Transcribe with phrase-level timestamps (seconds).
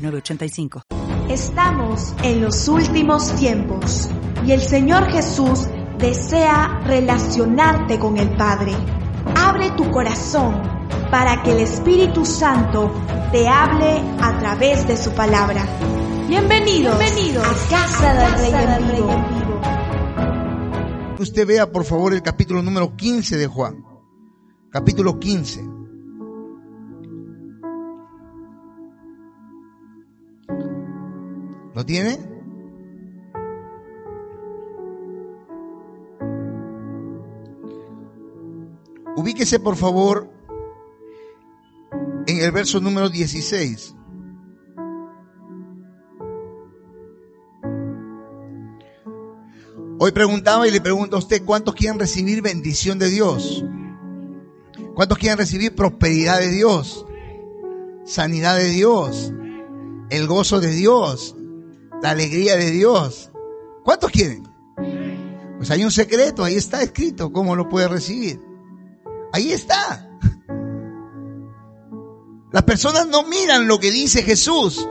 [0.00, 0.82] 906985.
[1.28, 4.08] Estamos en los últimos tiempos
[4.46, 5.68] y el Señor Jesús
[5.98, 8.72] desea relacionarte con el Padre.
[9.36, 10.60] Abre tu corazón
[11.10, 12.92] para que el Espíritu Santo
[13.30, 15.64] te hable a través de su palabra.
[16.28, 19.60] Bienvenidos, Bienvenidos a Casa del Rey en Vivo.
[21.18, 23.84] Usted vea por favor el capítulo número 15 de Juan.
[24.70, 25.79] Capítulo 15.
[31.74, 32.18] ¿Lo tiene?
[39.16, 40.30] Ubíquese por favor
[42.26, 43.94] en el verso número 16.
[49.98, 53.62] Hoy preguntaba y le pregunto a usted, ¿cuántos quieren recibir bendición de Dios?
[54.94, 57.04] ¿Cuántos quieren recibir prosperidad de Dios?
[58.06, 59.32] Sanidad de Dios,
[60.08, 61.36] el gozo de Dios,
[62.02, 63.30] la alegría de Dios.
[63.84, 64.48] ¿Cuántos quieren?
[65.58, 68.40] Pues hay un secreto, ahí está escrito cómo lo puede recibir.
[69.32, 70.08] Ahí está.
[72.52, 74.88] Las personas no miran lo que dice Jesús.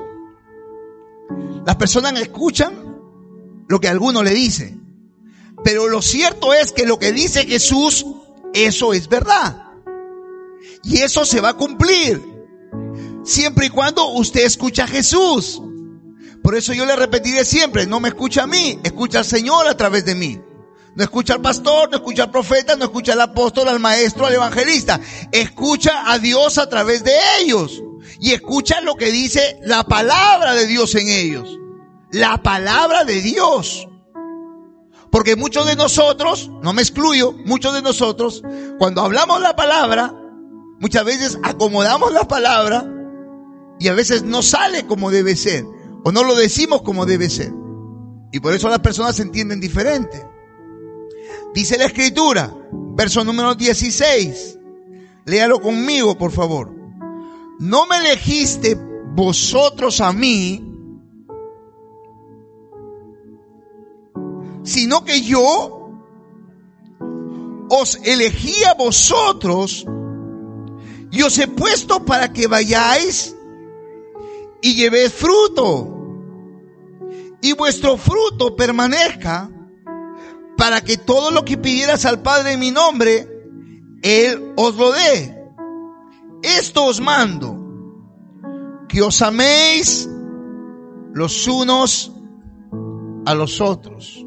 [1.66, 2.98] Las personas escuchan
[3.68, 4.78] lo que alguno le dice.
[5.64, 8.06] Pero lo cierto es que lo que dice Jesús,
[8.54, 9.74] eso es verdad.
[10.84, 12.22] Y eso se va a cumplir.
[13.24, 15.62] Siempre y cuando usted escucha a Jesús.
[16.44, 19.76] Por eso yo le repetiré siempre, no me escucha a mí, escucha al Señor a
[19.76, 20.40] través de mí.
[20.96, 24.34] No escucha al pastor, no escucha al profeta, no escucha al apóstol, al maestro, al
[24.34, 25.00] evangelista.
[25.32, 27.82] Escucha a Dios a través de ellos.
[28.20, 31.58] Y escucha lo que dice la palabra de Dios en ellos.
[32.12, 33.88] La palabra de Dios.
[35.12, 38.44] Porque muchos de nosotros, no me excluyo, muchos de nosotros,
[38.78, 40.14] cuando hablamos la palabra,
[40.80, 42.86] muchas veces acomodamos la palabra
[43.80, 45.66] y a veces no sale como debe ser.
[46.04, 47.54] O no lo decimos como debe ser.
[48.32, 50.26] Y por eso las personas se entienden diferente.
[51.54, 52.54] Dice la escritura,
[52.96, 54.60] verso número 16.
[55.26, 56.72] Léalo conmigo, por favor.
[57.60, 58.78] No me elegiste
[59.16, 60.66] vosotros a mí,
[64.64, 65.92] sino que yo
[67.70, 69.86] os elegí a vosotros
[71.12, 73.36] y os he puesto para que vayáis
[74.62, 75.96] y llevéis fruto
[77.42, 79.50] y vuestro fruto permanezca
[80.58, 83.28] para que todo lo que pidieras al Padre en mi nombre,
[84.02, 85.36] Él os lo dé.
[86.44, 87.56] Esto os mando,
[88.90, 90.10] que os améis
[91.14, 92.12] los unos
[93.26, 94.26] a los otros.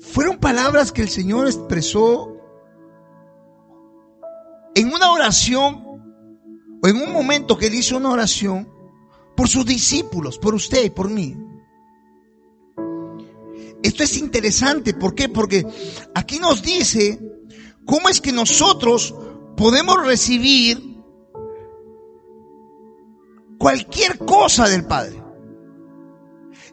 [0.00, 2.36] Fueron palabras que el Señor expresó
[4.74, 5.89] en una oración
[6.88, 8.68] en un momento que él hizo una oración
[9.36, 11.36] por sus discípulos, por usted y por mí.
[13.82, 15.28] Esto es interesante, ¿por qué?
[15.28, 15.66] Porque
[16.14, 17.18] aquí nos dice
[17.86, 19.14] cómo es que nosotros
[19.56, 21.02] podemos recibir
[23.58, 25.22] cualquier cosa del Padre.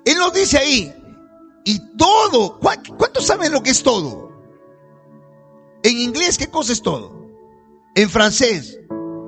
[0.06, 0.94] Él nos dice ahí,
[1.66, 4.32] y todo, ¿cuántos saben lo que es todo?
[5.84, 7.28] En inglés, ¿qué cosa es todo?
[7.94, 8.80] En francés,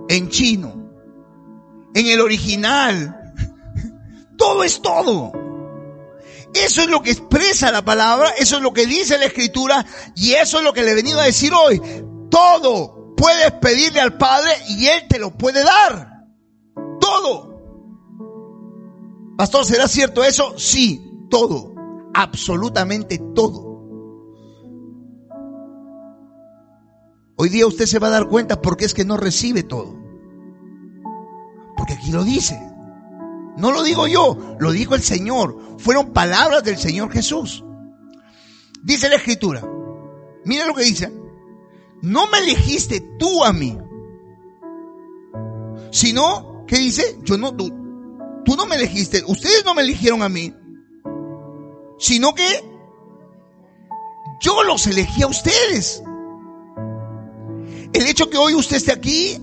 [0.10, 0.92] en chino,
[1.94, 3.34] en el original,
[4.38, 5.32] todo es todo.
[6.54, 10.34] Eso es lo que expresa la palabra, eso es lo que dice la escritura y
[10.34, 11.80] eso es lo que le he venido a decir hoy.
[12.32, 16.26] Todo puedes pedirle al Padre y Él te lo puede dar.
[17.00, 17.50] Todo.
[19.38, 20.58] Pastor, ¿será cierto eso?
[20.58, 21.76] Sí, todo.
[22.16, 23.70] Absolutamente todo.
[27.36, 29.99] Hoy día usted se va a dar cuenta porque es que no recibe todo.
[31.90, 32.60] Aquí lo dice.
[33.58, 35.58] No lo digo yo, lo dijo el Señor.
[35.80, 37.64] Fueron palabras del Señor Jesús.
[38.82, 39.62] Dice la escritura.
[40.46, 41.12] Mira lo que dice.
[42.02, 43.78] No me elegiste tú a mí.
[45.92, 47.20] Sino, ¿qué dice?
[47.24, 47.70] Yo no, tú,
[48.46, 49.24] tú no me elegiste.
[49.28, 50.54] Ustedes no me eligieron a mí.
[51.98, 52.64] Sino que
[54.40, 56.02] yo los elegí a ustedes.
[57.92, 59.38] El hecho que hoy usted esté aquí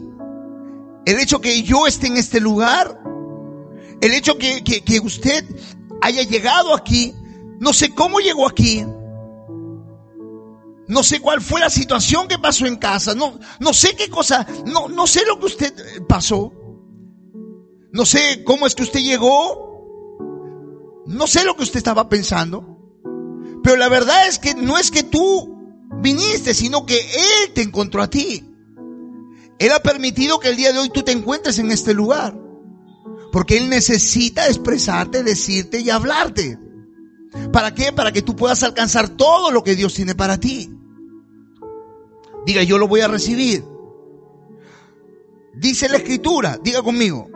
[1.06, 3.00] el hecho que yo esté en este lugar,
[4.00, 5.44] el hecho que, que, que usted
[6.02, 7.14] haya llegado aquí,
[7.60, 8.84] no sé cómo llegó aquí,
[10.88, 14.46] no sé cuál fue la situación que pasó en casa, no, no sé qué cosa,
[14.66, 15.72] no, no sé lo que usted
[16.08, 16.52] pasó,
[17.92, 19.64] no sé cómo es que usted llegó,
[21.06, 22.78] no sé lo que usted estaba pensando,
[23.62, 25.56] pero la verdad es que no es que tú
[26.02, 28.55] viniste, sino que Él te encontró a ti.
[29.58, 32.38] Él ha permitido que el día de hoy tú te encuentres en este lugar.
[33.32, 36.58] Porque Él necesita expresarte, decirte y hablarte.
[37.52, 37.92] ¿Para qué?
[37.92, 40.70] Para que tú puedas alcanzar todo lo que Dios tiene para ti.
[42.44, 43.64] Diga, yo lo voy a recibir.
[45.54, 47.28] Dice la escritura, diga conmigo,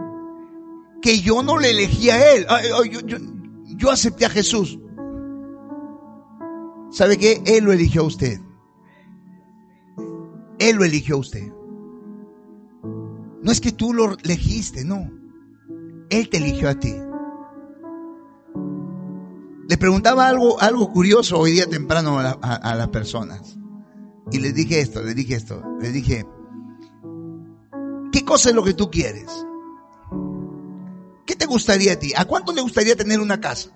[1.02, 2.46] que yo no le elegí a Él.
[2.90, 3.18] Yo, yo,
[3.64, 4.78] yo acepté a Jesús.
[6.90, 7.42] ¿Sabe qué?
[7.46, 8.40] Él lo eligió a usted.
[10.58, 11.59] Él lo eligió a usted.
[13.42, 15.10] No es que tú lo elegiste, no.
[16.10, 16.94] Él te eligió a ti.
[19.68, 23.56] Le preguntaba algo, algo curioso hoy día temprano a, a, las personas.
[24.32, 25.62] Y les dije esto, les dije esto.
[25.80, 26.26] Les dije,
[28.12, 29.28] ¿qué cosa es lo que tú quieres?
[31.24, 32.12] ¿Qué te gustaría a ti?
[32.16, 33.70] ¿A cuánto le gustaría tener una casa?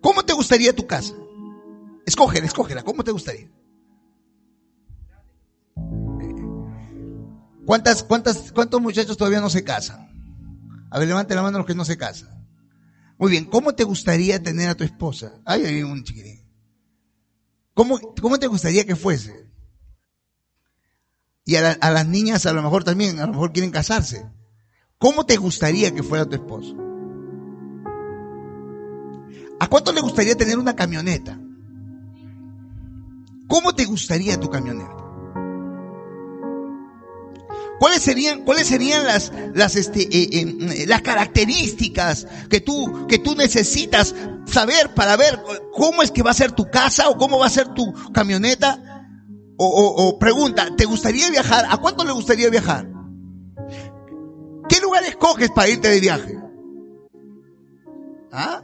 [0.00, 1.14] ¿Cómo te gustaría tu casa?
[2.04, 2.82] Escógela, escógela.
[2.82, 3.48] ¿Cómo te gustaría?
[7.66, 10.08] ¿Cuántas, cuántas, cuántos muchachos todavía no se casan?
[10.90, 12.46] A ver, levante la mano los que no se casan.
[13.18, 15.40] Muy bien, ¿cómo te gustaría tener a tu esposa?
[15.44, 16.44] Ay, hay un chiquirín.
[17.72, 19.50] ¿Cómo, ¿Cómo te gustaría que fuese?
[21.44, 24.24] Y a, a, las niñas a lo mejor también, a lo mejor quieren casarse.
[24.98, 26.76] ¿Cómo te gustaría que fuera tu esposo?
[29.60, 31.38] ¿A cuánto le gustaría tener una camioneta?
[33.48, 35.03] ¿Cómo te gustaría tu camioneta?
[37.84, 43.34] ¿Cuáles serían, cuáles serían las, las, este, eh, eh, las características que tú, que tú
[43.34, 44.14] necesitas
[44.46, 45.38] saber para ver
[45.74, 49.04] cómo es que va a ser tu casa o cómo va a ser tu camioneta?
[49.58, 51.66] O, o, o pregunta, ¿te gustaría viajar?
[51.68, 52.88] ¿A cuánto le gustaría viajar?
[54.66, 56.38] ¿Qué lugar escoges para irte de viaje?
[58.32, 58.62] ¿Ah?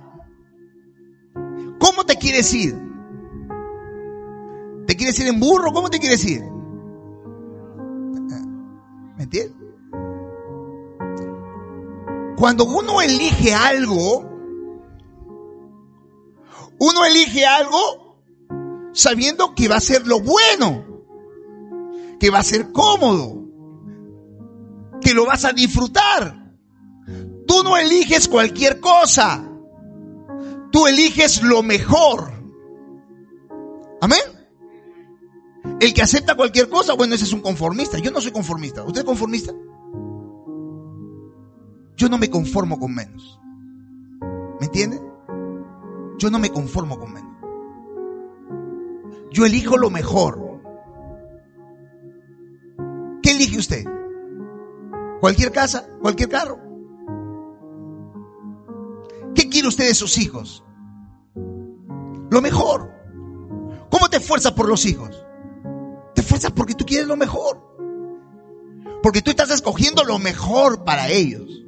[1.79, 2.75] ¿Cómo te quieres ir?
[4.87, 5.75] ¿Te quieres ir en burro?
[5.75, 6.43] ¿Cómo te quieres ir?
[9.21, 9.55] ¿Me entiendes?
[12.39, 14.25] Cuando uno elige algo,
[16.79, 18.17] uno elige algo
[18.95, 21.05] sabiendo que va a ser lo bueno,
[22.19, 23.45] que va a ser cómodo,
[25.03, 26.55] que lo vas a disfrutar.
[27.47, 29.47] Tú no eliges cualquier cosa,
[30.73, 32.33] tú eliges lo mejor.
[34.01, 34.40] Amén.
[35.81, 37.99] El que acepta cualquier cosa, bueno, ese es un conformista.
[37.99, 38.85] Yo no soy conformista.
[38.85, 39.55] ¿Usted es conformista?
[41.97, 43.41] Yo no me conformo con menos.
[44.61, 45.01] ¿Me entiende?
[46.19, 47.31] Yo no me conformo con menos.
[49.33, 50.61] Yo elijo lo mejor.
[53.23, 53.85] ¿Qué elige usted?
[55.21, 55.89] ¿Cualquier casa?
[56.03, 56.59] ¿Cualquier carro?
[59.35, 60.63] ¿Qué quiere usted de sus hijos?
[62.31, 62.93] Lo mejor.
[63.91, 65.25] ¿Cómo te esfuerzas por los hijos?
[66.55, 67.61] Porque tú quieres lo mejor.
[69.03, 71.63] Porque tú estás escogiendo lo mejor para ellos.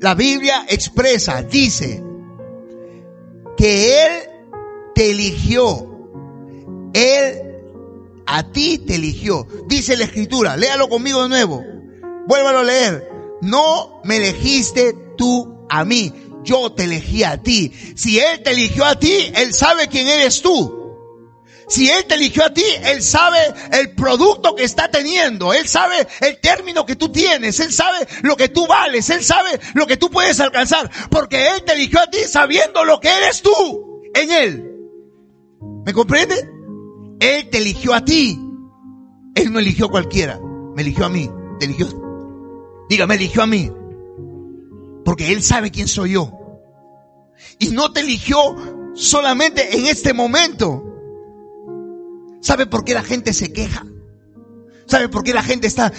[0.00, 2.02] La Biblia expresa, dice,
[3.56, 4.12] que Él
[4.94, 5.86] te eligió.
[6.92, 7.50] Él
[8.26, 9.46] a ti te eligió.
[9.66, 11.62] Dice la escritura, léalo conmigo de nuevo.
[12.26, 13.10] Vuélvalo a leer.
[13.42, 16.12] No me elegiste tú a mí,
[16.44, 17.72] yo te elegí a ti.
[17.94, 20.79] Si Él te eligió a ti, Él sabe quién eres tú.
[21.70, 23.38] Si Él te eligió a ti, Él sabe
[23.70, 25.54] el producto que está teniendo.
[25.54, 27.60] Él sabe el término que tú tienes.
[27.60, 29.08] Él sabe lo que tú vales.
[29.08, 30.90] Él sabe lo que tú puedes alcanzar.
[31.10, 34.70] Porque Él te eligió a ti sabiendo lo que eres tú en Él.
[35.86, 36.34] ¿Me comprende?
[37.20, 38.36] Él te eligió a ti.
[39.36, 40.40] Él no eligió a cualquiera.
[40.74, 41.30] Me eligió a mí.
[41.60, 41.86] Te eligió.
[42.88, 43.70] Diga, me eligió a mí.
[45.04, 46.32] Porque Él sabe quién soy yo.
[47.60, 48.56] Y no te eligió
[48.94, 50.89] solamente en este momento.
[52.40, 53.86] ¿Sabe por qué la gente se queja?
[54.86, 55.92] ¿Sabe por qué la gente está,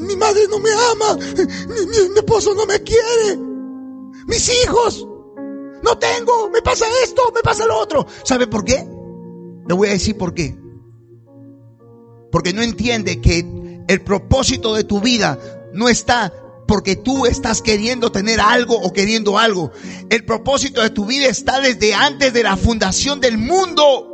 [0.00, 3.38] mi madre no me ama, mi, esposo no me quiere,
[4.26, 5.06] mis hijos,
[5.82, 8.06] no tengo, me pasa esto, me pasa lo otro?
[8.24, 8.86] ¿Sabe por qué?
[9.66, 10.54] Le voy a decir por qué.
[12.30, 13.46] Porque no entiende que
[13.88, 15.38] el propósito de tu vida
[15.72, 16.30] no está
[16.66, 19.72] porque tú estás queriendo tener algo o queriendo algo.
[20.10, 24.07] El propósito de tu vida está desde antes de la fundación del mundo.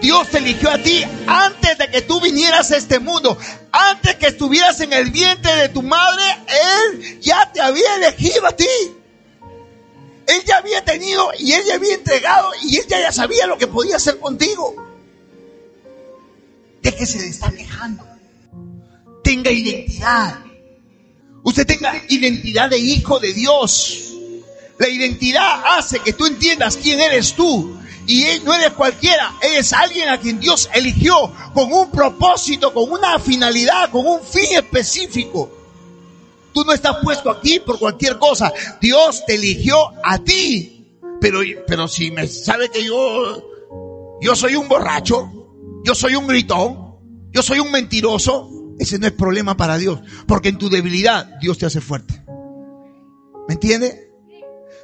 [0.00, 3.36] Dios te eligió a ti antes de que tú vinieras a este mundo.
[3.70, 8.52] Antes que estuvieras en el vientre de tu madre, Él ya te había elegido a
[8.52, 8.66] ti.
[10.26, 13.66] Él ya había tenido y Él ya había entregado y Él ya, sabía lo que
[13.66, 14.74] podía hacer contigo.
[16.82, 18.06] De estar quejando.
[19.22, 20.38] Tenga identidad.
[21.42, 24.12] Usted tenga identidad de hijo de Dios.
[24.78, 27.79] La identidad hace que tú entiendas quién eres tú.
[28.12, 33.20] Y no eres cualquiera, eres alguien a quien Dios eligió con un propósito, con una
[33.20, 35.48] finalidad, con un fin específico.
[36.52, 38.52] Tú no estás puesto aquí por cualquier cosa.
[38.80, 40.98] Dios te eligió a ti.
[41.20, 41.38] Pero,
[41.68, 43.44] pero si me sabe que yo,
[44.20, 45.30] yo soy un borracho,
[45.84, 46.96] yo soy un gritón,
[47.30, 50.00] yo soy un mentiroso, ese no es problema para Dios.
[50.26, 52.24] Porque en tu debilidad Dios te hace fuerte.
[53.46, 54.09] ¿Me entiende?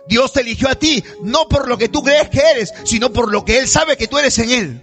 [0.08, 3.30] Dios te eligió a ti, no por lo que tú crees que eres, sino por
[3.30, 4.82] lo que Él sabe que tú eres en Él.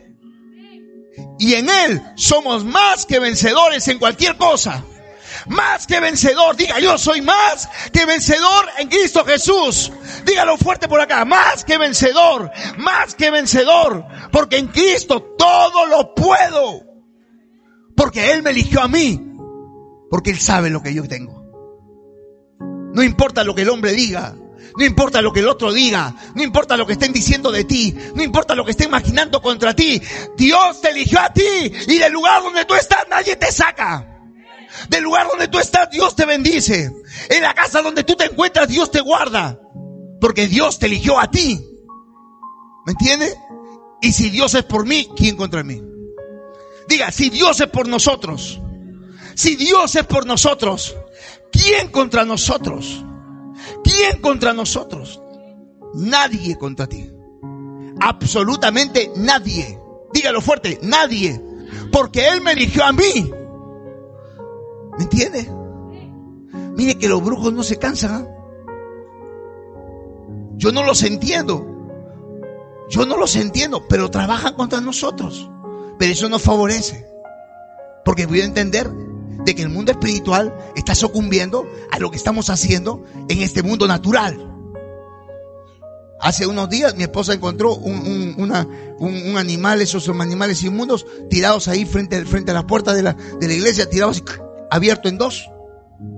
[1.40, 4.84] Y en Él somos más que vencedores en cualquier cosa.
[5.48, 6.56] Más que vencedor.
[6.56, 9.92] Diga, yo soy más que vencedor en Cristo Jesús.
[10.26, 11.26] Dígalo fuerte por acá.
[11.26, 12.52] Más que vencedor.
[12.78, 14.06] Más que vencedor.
[14.32, 16.84] Porque en Cristo todo lo puedo.
[17.96, 19.22] Porque Él me eligió a mí.
[20.10, 21.44] Porque Él sabe lo que yo tengo.
[22.94, 24.36] No importa lo que el hombre diga.
[24.76, 27.96] No importa lo que el otro diga, no importa lo que estén diciendo de ti,
[28.16, 30.02] no importa lo que estén imaginando contra ti.
[30.36, 34.10] Dios te eligió a ti y del lugar donde tú estás nadie te saca.
[34.90, 36.92] Del lugar donde tú estás Dios te bendice.
[37.30, 39.60] En la casa donde tú te encuentras Dios te guarda.
[40.20, 41.64] Porque Dios te eligió a ti.
[42.86, 43.38] ¿Me entiendes?
[44.02, 45.82] Y si Dios es por mí, ¿quién contra mí?
[46.88, 48.60] Diga, si Dios es por nosotros,
[49.36, 50.96] si Dios es por nosotros,
[51.52, 53.04] ¿quién contra nosotros?
[53.84, 55.22] ¿Quién contra nosotros?
[55.94, 57.10] Nadie contra ti.
[58.00, 59.80] Absolutamente nadie.
[60.14, 61.42] Dígalo fuerte, nadie.
[61.92, 63.32] Porque Él me eligió a mí.
[64.98, 65.50] ¿Me entiende?
[66.76, 68.28] Mire que los brujos no se cansan.
[70.56, 71.68] Yo no los entiendo.
[72.90, 75.50] Yo no los entiendo, pero trabajan contra nosotros.
[75.98, 77.08] Pero eso nos favorece.
[78.06, 78.90] Porque voy a entender
[79.46, 83.88] de que el mundo espiritual está sucumbiendo a lo que estamos haciendo en este mundo
[83.88, 84.50] natural.
[86.20, 92.24] Hace unos días mi esposa encontró un, un, animal, esos animales inmundos, tirados ahí frente,
[92.24, 94.24] frente a la puerta de la, de la iglesia, tirados
[94.72, 95.50] abierto en dos,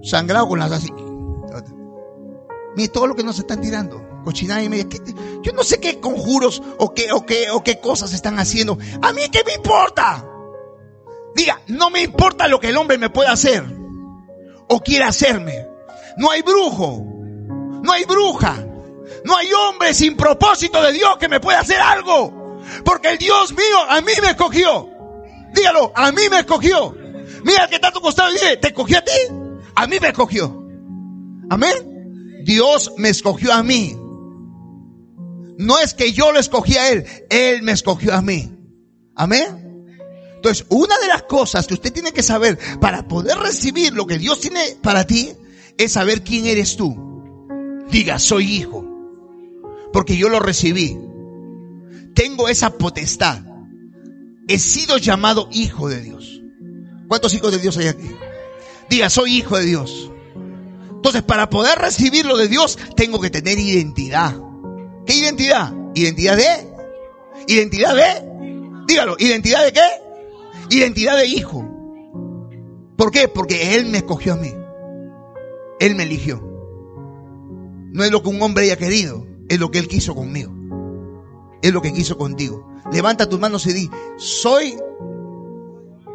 [0.04, 0.92] sangrado con las así.
[2.76, 4.04] Mire todo lo que nos están tirando.
[4.24, 4.88] Cochinada y media.
[5.42, 8.78] Yo no sé qué conjuros o qué, o qué, o qué cosas están haciendo.
[9.02, 10.26] A mí qué me importa.
[11.36, 13.64] Diga, no me importa lo que el hombre me pueda hacer
[14.70, 15.68] o quiera hacerme.
[16.18, 17.04] No hay brujo,
[17.84, 18.66] no hay bruja,
[19.26, 22.62] no hay hombre sin propósito de Dios que me pueda hacer algo.
[22.86, 24.90] Porque el Dios mío a mí me escogió.
[25.54, 26.96] Dígalo, a mí me escogió.
[27.44, 29.12] Mira que está a tu costado y dile, ¿te escogió a ti?
[29.76, 30.66] A mí me escogió.
[31.50, 32.44] Amén.
[32.44, 33.96] Dios me escogió a mí.
[35.58, 38.52] No es que yo lo escogí a Él, Él me escogió a mí.
[39.16, 39.65] Amén.
[40.46, 44.20] Entonces, una de las cosas que usted tiene que saber para poder recibir lo que
[44.20, 45.34] Dios tiene para ti
[45.76, 46.96] es saber quién eres tú.
[47.90, 48.86] Diga, soy hijo.
[49.92, 51.00] Porque yo lo recibí.
[52.14, 53.42] Tengo esa potestad.
[54.48, 56.44] He sido llamado hijo de Dios.
[57.08, 58.12] ¿Cuántos hijos de Dios hay aquí?
[58.88, 60.12] Diga, soy hijo de Dios.
[60.92, 64.36] Entonces, para poder recibir lo de Dios, tengo que tener identidad.
[65.08, 65.74] ¿Qué identidad?
[65.96, 66.68] Identidad de.
[67.48, 68.86] Identidad de.
[68.86, 70.05] Dígalo, ¿identidad de qué?
[70.70, 71.66] Identidad de hijo.
[72.98, 73.28] ¿Por qué?
[73.28, 74.54] Porque Él me escogió a mí.
[75.80, 76.42] Él me eligió.
[77.92, 80.52] No es lo que un hombre haya querido, es lo que Él quiso conmigo.
[81.62, 82.68] Es lo que quiso contigo.
[82.92, 84.78] Levanta tus manos y di, soy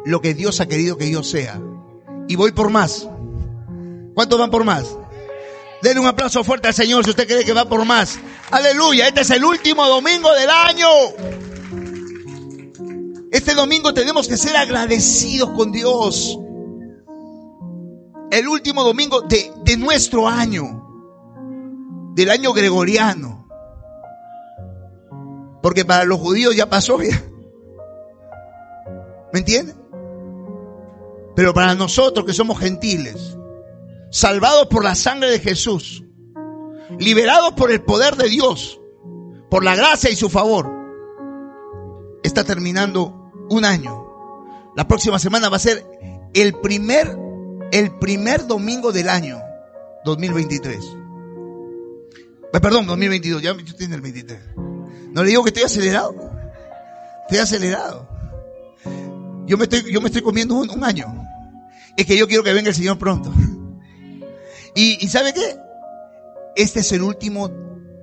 [0.05, 1.61] lo que Dios ha querido que yo sea.
[2.27, 3.07] Y voy por más.
[4.13, 4.97] ¿Cuántos van por más?
[5.81, 8.19] Denle un aplauso fuerte al Señor si usted cree que va por más.
[8.51, 10.87] Aleluya, este es el último domingo del año.
[13.31, 16.37] Este domingo tenemos que ser agradecidos con Dios.
[18.29, 23.47] El último domingo de, de nuestro año, del año gregoriano.
[25.61, 27.23] Porque para los judíos ya pasó ya.
[29.31, 29.77] ¿Me entienden?
[31.33, 33.37] Pero para nosotros que somos gentiles,
[34.09, 36.03] salvados por la sangre de Jesús,
[36.99, 38.81] liberados por el poder de Dios,
[39.49, 40.69] por la gracia y su favor,
[42.23, 43.20] está terminando
[43.51, 44.07] un año.
[44.75, 45.85] La próxima semana va a ser
[46.33, 47.17] el primer,
[47.71, 49.41] el primer domingo del año
[50.05, 50.77] 2023.
[52.53, 54.39] Eh, perdón, 2022, ya estoy en el 23.
[55.11, 56.15] ¿No le digo que estoy acelerado?
[57.23, 58.07] Estoy acelerado.
[59.45, 61.05] Yo me estoy, yo me estoy comiendo un, año.
[61.97, 63.33] Es que yo quiero que venga el Señor pronto.
[64.73, 65.57] Y, y ¿sabe qué?
[66.55, 67.49] Este es el último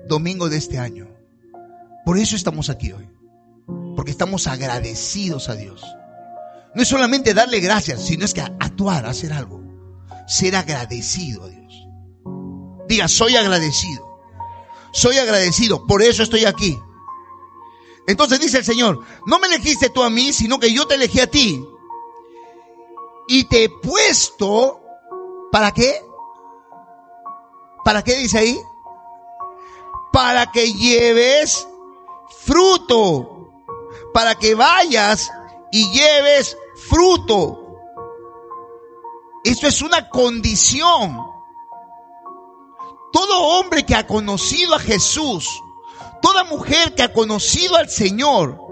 [0.06, 1.08] domingo de este año.
[2.04, 3.08] Por eso estamos aquí hoy.
[4.08, 5.84] Estamos agradecidos a Dios.
[6.74, 9.60] No es solamente darle gracias, sino es que actuar, hacer algo.
[10.26, 11.86] Ser agradecido a Dios.
[12.88, 14.06] Diga, soy agradecido.
[14.92, 15.86] Soy agradecido.
[15.86, 16.78] Por eso estoy aquí.
[18.06, 21.20] Entonces dice el Señor, no me elegiste tú a mí, sino que yo te elegí
[21.20, 21.62] a ti.
[23.28, 24.80] Y te he puesto,
[25.52, 26.02] ¿para qué?
[27.84, 28.58] ¿Para qué dice ahí?
[30.12, 31.68] Para que lleves
[32.40, 33.37] fruto.
[34.12, 35.30] Para que vayas
[35.70, 36.56] y lleves
[36.88, 37.64] fruto.
[39.44, 41.18] Esto es una condición.
[43.12, 45.48] Todo hombre que ha conocido a Jesús,
[46.20, 48.67] toda mujer que ha conocido al Señor,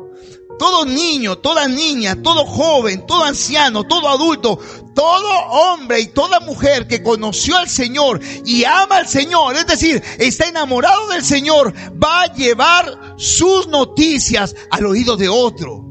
[0.59, 4.59] todo niño, toda niña, todo joven, todo anciano, todo adulto,
[4.95, 10.03] todo hombre y toda mujer que conoció al Señor y ama al Señor, es decir,
[10.19, 15.85] está enamorado del Señor, va a llevar sus noticias al oído de otro.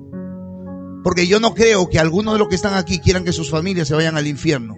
[1.03, 3.87] Porque yo no creo que algunos de los que están aquí quieran que sus familias
[3.87, 4.75] se vayan al infierno.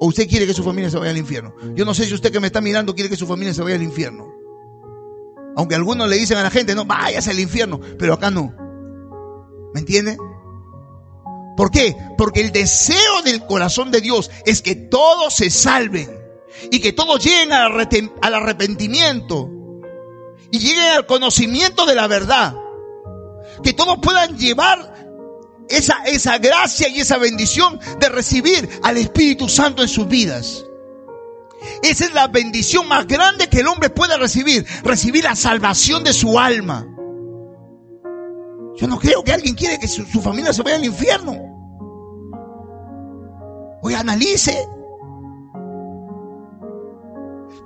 [0.00, 1.54] ¿O usted quiere que su familia se vaya al infierno?
[1.74, 3.76] Yo no sé si usted que me está mirando quiere que su familia se vaya
[3.76, 4.43] al infierno.
[5.56, 8.54] Aunque algunos le dicen a la gente, no, vayas al infierno, pero acá no.
[9.72, 10.16] ¿Me entiende?
[11.56, 11.96] ¿Por qué?
[12.18, 16.10] Porque el deseo del corazón de Dios es que todos se salven
[16.70, 19.50] y que todos lleguen al arrepentimiento
[20.50, 22.54] y lleguen al conocimiento de la verdad.
[23.62, 24.94] Que todos puedan llevar
[25.68, 30.64] esa, esa gracia y esa bendición de recibir al Espíritu Santo en sus vidas.
[31.82, 36.12] Esa es la bendición más grande que el hombre puede recibir, recibir la salvación de
[36.12, 36.86] su alma.
[38.76, 41.36] Yo no creo que alguien quiere que su, familia se vaya al infierno.
[43.82, 44.66] Oye, analice.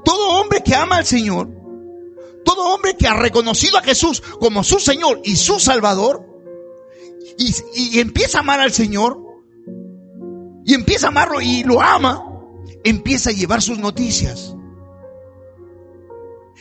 [0.04, 1.48] Todo hombre que ama al Señor,
[2.44, 6.24] todo hombre que ha reconocido a Jesús como su Señor y su Salvador,
[7.38, 9.28] y empieza a amar al Señor,
[10.64, 12.27] y empieza a amarlo y lo ama,
[12.88, 14.54] empieza a llevar sus noticias.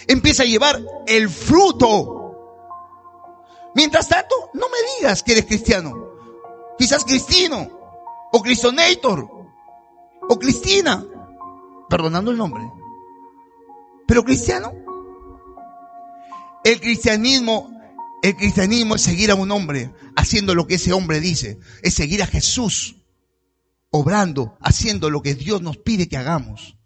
[0.08, 2.16] Empieza a llevar el fruto.
[3.76, 5.96] Mientras tanto, no me digas que eres cristiano.
[6.78, 7.70] Quizás Cristino,
[8.32, 9.28] o Cristonator,
[10.30, 11.06] o Cristina,
[11.90, 12.62] perdonando el nombre.
[14.06, 14.74] Pero cristiano.
[16.63, 17.72] El cristianismo,
[18.22, 21.60] el cristianismo es seguir a un hombre haciendo lo que ese hombre dice.
[21.82, 22.97] Es seguir a Jesús
[23.89, 26.78] obrando, haciendo lo que Dios nos pide que hagamos.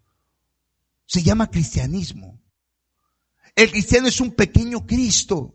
[1.06, 2.40] Se llama cristianismo.
[3.54, 5.52] El cristiano es un pequeño Cristo,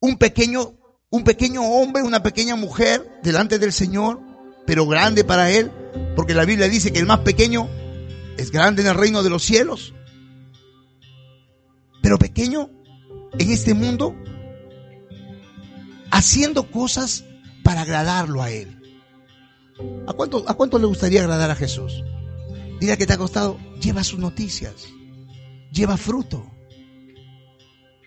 [0.00, 0.78] un pequeño,
[1.10, 4.20] un pequeño hombre, una pequeña mujer delante del Señor,
[4.66, 5.72] pero grande para Él,
[6.14, 7.68] porque la Biblia dice que el más pequeño
[8.36, 9.94] es grande en el reino de los cielos,
[12.02, 12.70] pero pequeño
[13.38, 14.14] en este mundo,
[16.10, 17.24] haciendo cosas
[17.64, 18.81] para agradarlo a Él.
[20.06, 22.02] ¿A cuánto, ¿A le gustaría agradar a Jesús?
[22.80, 24.88] Mira que te ha costado, lleva sus noticias,
[25.70, 26.44] lleva fruto.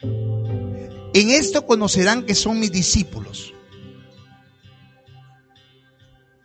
[0.02, 3.54] En esto conocerán que son mis discípulos.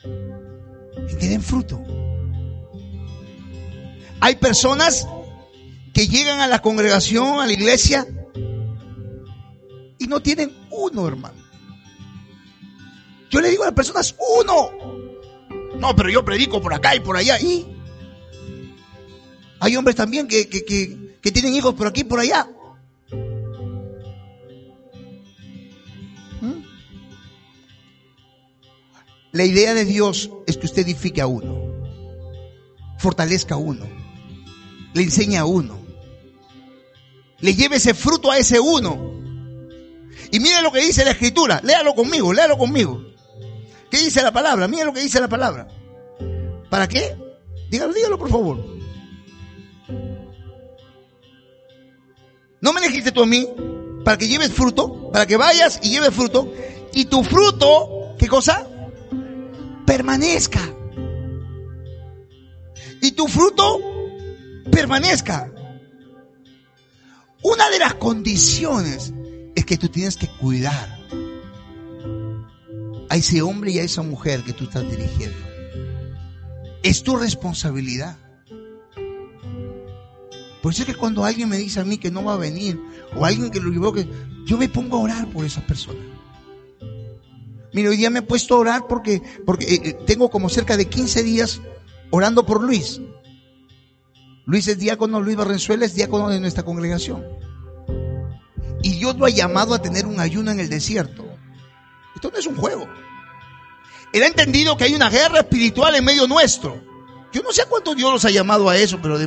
[0.05, 1.83] Y que den fruto.
[4.21, 5.09] Hay personas
[5.93, 8.07] que llegan a la congregación, a la iglesia,
[9.99, 11.43] y no tienen uno, hermano.
[13.31, 15.00] Yo le digo a las personas, uno.
[15.81, 17.41] No, pero yo predico por acá y por allá.
[17.41, 17.67] Y
[19.61, 22.47] hay hombres también que, que, tienen hijos por aquí y por allá.
[26.43, 26.63] ¿Mm?
[29.33, 31.73] La idea de Dios es que usted edifique a uno,
[32.99, 33.87] fortalezca a uno,
[34.93, 35.79] le enseñe a uno,
[37.41, 39.19] le lleve ese fruto a ese uno.
[40.31, 43.10] Y mire lo que dice la escritura, léalo conmigo, léalo conmigo.
[43.91, 44.69] ¿Qué dice la palabra?
[44.69, 45.67] Mira lo que dice la palabra.
[46.71, 47.17] ¿Para qué?
[47.71, 48.65] Dígalo, dígalo por favor.
[52.61, 53.49] No me elegiste tú a mí
[54.05, 56.53] para que lleves fruto, para que vayas y lleves fruto,
[56.93, 58.67] y tu fruto, ¿qué cosa?
[59.87, 60.61] Permanezca.
[63.03, 63.81] Y tu fruto
[64.71, 65.51] permanezca.
[67.43, 69.13] Una de las condiciones
[69.55, 71.00] es que tú tienes que cuidar
[73.11, 75.37] a ese hombre y a esa mujer que tú estás dirigiendo.
[76.83, 78.17] Es tu responsabilidad.
[80.63, 82.81] Por eso es que cuando alguien me dice a mí que no va a venir,
[83.17, 84.09] o alguien que lo veo que
[84.47, 85.99] yo me pongo a orar por esa persona.
[87.73, 90.77] Mire, hoy día me he puesto a orar porque, porque eh, eh, tengo como cerca
[90.77, 91.61] de 15 días
[92.11, 93.01] orando por Luis.
[94.47, 97.25] Luis es diácono, Luis Barrenzuela es diácono de nuestra congregación.
[98.83, 101.30] Y Dios lo ha llamado a tener un ayuno en el desierto.
[102.21, 102.87] Esto no es un juego.
[104.13, 106.79] Él ha entendido que hay una guerra espiritual en medio nuestro.
[107.33, 109.27] Yo no sé a cuántos Dios los ha llamado a eso, pero de,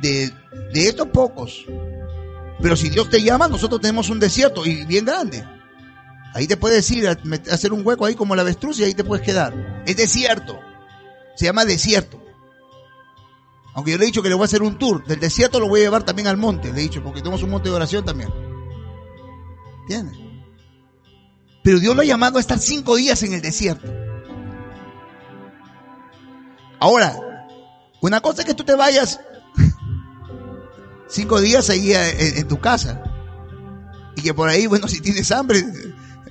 [0.00, 0.32] de,
[0.72, 1.66] de estos pocos.
[2.62, 5.44] Pero si Dios te llama, nosotros tenemos un desierto y bien grande.
[6.34, 7.18] Ahí te puedes ir a
[7.50, 9.82] hacer un hueco ahí como la avestruz y ahí te puedes quedar.
[9.84, 10.60] Es desierto.
[11.34, 12.22] Se llama desierto.
[13.74, 15.04] Aunque yo le he dicho que le voy a hacer un tour.
[15.04, 17.50] Del desierto lo voy a llevar también al monte, le he dicho, porque tenemos un
[17.50, 18.32] monte de oración también.
[19.80, 20.23] ¿Entiendes?
[21.64, 23.90] Pero Dios lo ha llamado a estar cinco días en el desierto.
[26.78, 27.16] Ahora,
[28.02, 29.18] una cosa es que tú te vayas
[31.08, 33.02] cinco días ahí en, tu casa.
[34.14, 35.64] Y que por ahí, bueno, si tienes hambre,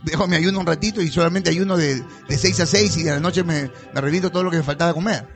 [0.04, 3.12] dejo mi ayuno un ratito y solamente ayuno de, de 6 a 6 y de
[3.12, 5.28] la noche me, me todo lo que me faltaba comer.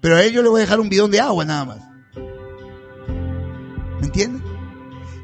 [0.00, 1.78] Pero a él yo le voy a dejar un bidón de agua nada más.
[3.98, 4.51] ¿Me entiendes?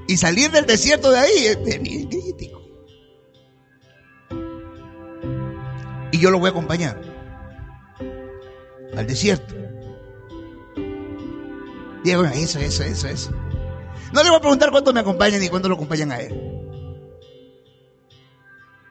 [0.08, 2.62] Y salir del desierto de ahí es bien crítico.
[6.10, 6.98] Y yo lo voy a acompañar
[8.96, 9.54] al desierto.
[12.02, 13.30] Diego, eso, eso, eso, eso.
[14.14, 16.34] No le voy a preguntar cuánto me acompañan ni cuánto lo acompañan a él.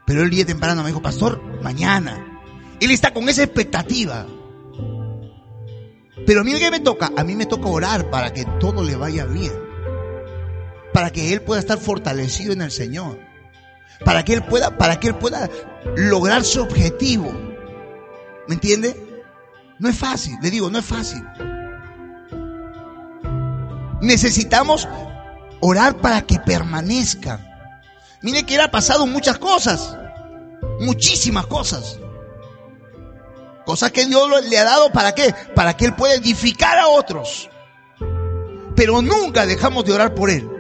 [0.06, 2.44] Pero el día temprano me dijo, pastor, mañana.
[2.80, 4.28] Él está con esa expectativa.
[6.28, 8.96] Pero a mí qué me toca, a mí me toca orar para que todo le
[8.96, 9.67] vaya bien.
[10.98, 13.20] Para que él pueda estar fortalecido en el Señor.
[14.04, 15.48] Para que él pueda, para que él pueda
[15.96, 17.32] lograr su objetivo.
[18.48, 19.00] ¿Me entiende?
[19.78, 21.24] No es fácil, le digo, no es fácil.
[24.02, 24.88] Necesitamos
[25.60, 27.42] orar para que permanezca.
[28.24, 29.96] Mire que él ha pasado muchas cosas.
[30.80, 32.00] Muchísimas cosas.
[33.68, 35.36] Cosas que Dios le ha dado para qué?
[35.54, 37.52] Para que él pueda edificar a otros.
[38.76, 40.57] Pero nunca dejamos de orar por él.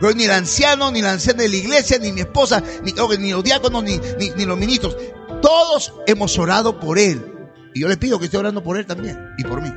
[0.00, 3.32] Pero ni el anciano, ni la anciana de la iglesia, ni mi esposa, ni, ni
[3.32, 4.96] los diáconos, ni, ni, ni los ministros.
[5.42, 7.34] Todos hemos orado por él.
[7.74, 9.34] Y yo le pido que esté orando por él también.
[9.38, 9.72] Y por mí.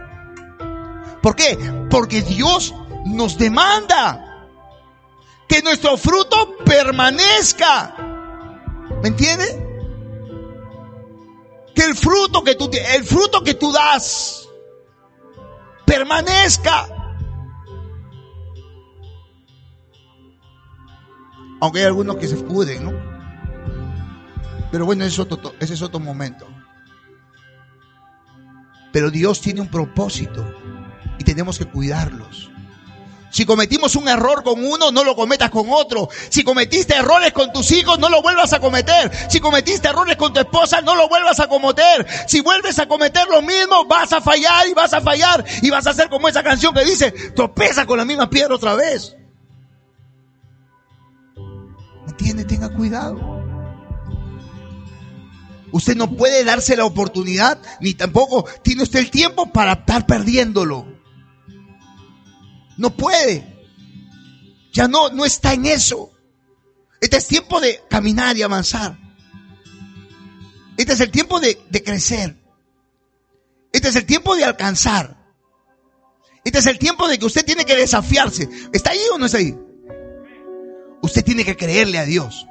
[1.22, 1.58] ¿Por qué?
[1.90, 2.74] Porque Dios
[3.06, 4.48] nos demanda
[5.48, 7.96] que nuestro fruto permanezca.
[9.02, 9.68] ¿Me entiende?
[11.76, 14.48] Que el fruto que tú el fruto que tú das
[15.86, 16.91] permanezca.
[21.62, 22.92] Aunque hay algunos que se escuden, ¿no?
[24.72, 26.48] Pero bueno, ese es otro, ese es otro momento.
[28.92, 30.46] Pero Dios tiene un propósito
[31.20, 32.50] y tenemos que cuidarlos.
[33.30, 36.10] Si cometimos un error con uno, no lo cometas con otro.
[36.30, 39.10] Si cometiste errores con tus hijos, no lo vuelvas a cometer.
[39.30, 42.06] Si cometiste errores con tu esposa, no lo vuelvas a cometer.
[42.28, 45.88] Si vuelves a cometer lo mismo, vas a fallar y vas a fallar y vas
[45.88, 49.16] a hacer como esa canción que dice, tropeza con la misma piedra otra vez.
[52.22, 52.46] ¿Me entiende?
[52.46, 53.42] Tenga cuidado.
[55.72, 60.86] Usted no puede darse la oportunidad, ni tampoco tiene usted el tiempo para estar perdiéndolo.
[62.78, 63.66] No puede.
[64.72, 66.12] Ya no, no está en eso.
[67.00, 69.00] Este es tiempo de caminar y avanzar.
[70.78, 72.38] Este es el tiempo de, de crecer.
[73.72, 75.18] Este es el tiempo de alcanzar.
[76.44, 78.48] Este es el tiempo de que usted tiene que desafiarse.
[78.74, 79.58] ¿Está ahí o no está ahí?
[81.02, 82.48] Usted tiene que creerle a Dios.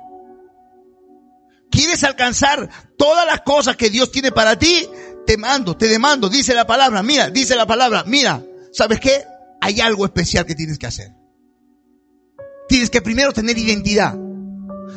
[1.70, 4.88] ¿Quieres alcanzar todas las cosas que Dios tiene para ti?
[5.26, 9.24] Te mando, te demando, dice la palabra, mira, dice la palabra, mira, ¿sabes qué?
[9.60, 11.12] hay algo especial que tienes que hacer.
[12.68, 14.16] Tienes que primero tener identidad.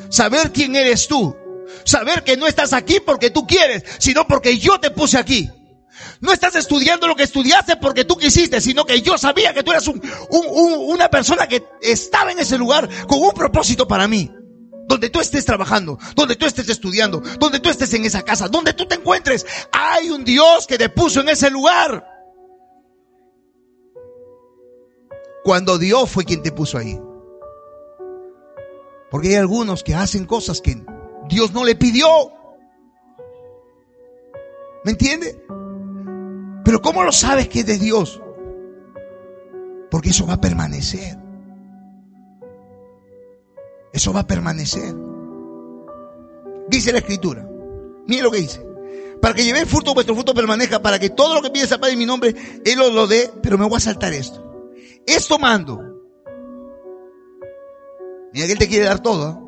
[0.09, 1.35] Saber quién eres tú.
[1.83, 5.51] Saber que no estás aquí porque tú quieres, sino porque yo te puse aquí.
[6.23, 9.71] No estás estudiando lo que estudiaste porque tú quisiste, sino que yo sabía que tú
[9.71, 14.31] eras un, una persona que estaba en ese lugar con un propósito para mí.
[14.87, 18.73] Donde tú estés trabajando, donde tú estés estudiando, donde tú estés en esa casa, donde
[18.73, 22.13] tú te encuentres, hay un Dios que te puso en ese lugar.
[25.43, 26.99] cuando Dios fue quien te puso ahí.
[29.11, 30.83] Porque hay algunos que hacen cosas que
[31.27, 32.07] Dios no le pidió.
[34.85, 35.45] ¿Me entiende?
[36.63, 38.21] Pero ¿cómo lo sabes que es de Dios?
[39.91, 41.17] Porque eso va a permanecer.
[43.91, 44.95] Eso va a permanecer.
[46.67, 47.47] Dice la escritura.
[48.07, 48.65] Mire lo que dice.
[49.21, 51.93] Para que lleve fruto, vuestro fruto permanezca, para que todo lo que pides a Padre
[51.93, 52.33] en mi nombre,
[52.65, 53.31] Él os lo dé.
[53.41, 54.43] Pero me voy a saltar esto.
[55.05, 55.79] Esto mando.
[58.33, 59.47] Mira que Él te quiere dar todo.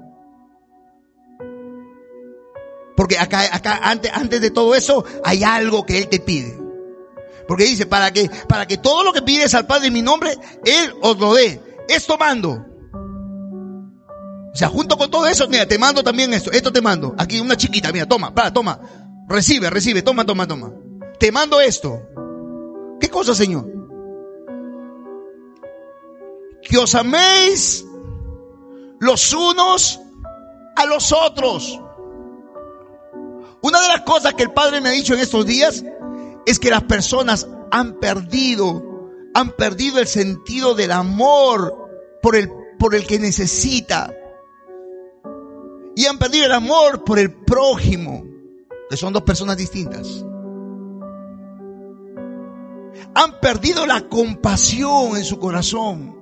[2.95, 6.64] Porque acá, acá, antes, antes de todo eso, hay algo que Él te pide.
[7.47, 10.38] Porque dice, para que, para que todo lo que pides al Padre en mi nombre,
[10.65, 11.62] Él os lo dé.
[11.88, 12.65] Esto mando.
[14.53, 16.51] O sea, junto con todo eso, mira, te mando también esto.
[16.51, 17.13] Esto te mando.
[17.17, 18.79] Aquí una chiquita, mira, toma, para, toma.
[19.27, 20.71] Recibe, recibe, toma, toma, toma.
[21.19, 22.01] Te mando esto.
[22.99, 23.67] ¿Qué cosa, Señor?
[26.63, 27.86] Que os améis
[28.99, 29.99] los unos
[30.75, 31.79] a los otros.
[33.62, 35.84] Una de las cosas que el Padre me ha dicho en estos días
[36.45, 38.84] es que las personas han perdido,
[39.34, 44.13] han perdido el sentido del amor por el, por el que necesita.
[45.95, 48.23] Y han perdido el amor por el prójimo,
[48.89, 50.25] que son dos personas distintas.
[53.13, 56.13] Han perdido la compasión en su corazón.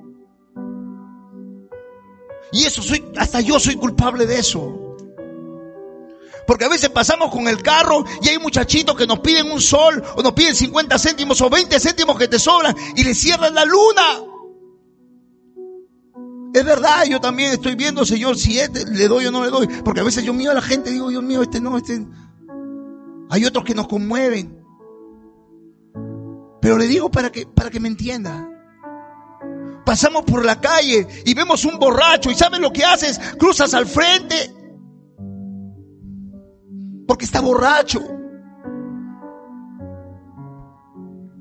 [2.52, 4.83] Y eso soy, hasta yo soy culpable de eso.
[6.46, 10.04] Porque a veces pasamos con el carro y hay muchachitos que nos piden un sol
[10.16, 13.66] o nos piden 50 céntimos o 20 céntimos que te sobran y le cierran la
[13.66, 14.04] luna.
[16.54, 19.68] Es verdad, yo también estoy viendo, Señor, si este le doy o no le doy.
[19.84, 22.06] Porque a veces yo miro a la gente y digo, Dios mío, este no, este.
[23.30, 24.60] Hay otros que nos conmueven.
[26.62, 28.48] Pero le digo para que, para que me entienda.
[29.86, 33.20] Pasamos por la calle y vemos un borracho y ¿sabes lo que haces?
[33.38, 34.63] Cruzas al frente
[37.14, 38.02] porque está borracho.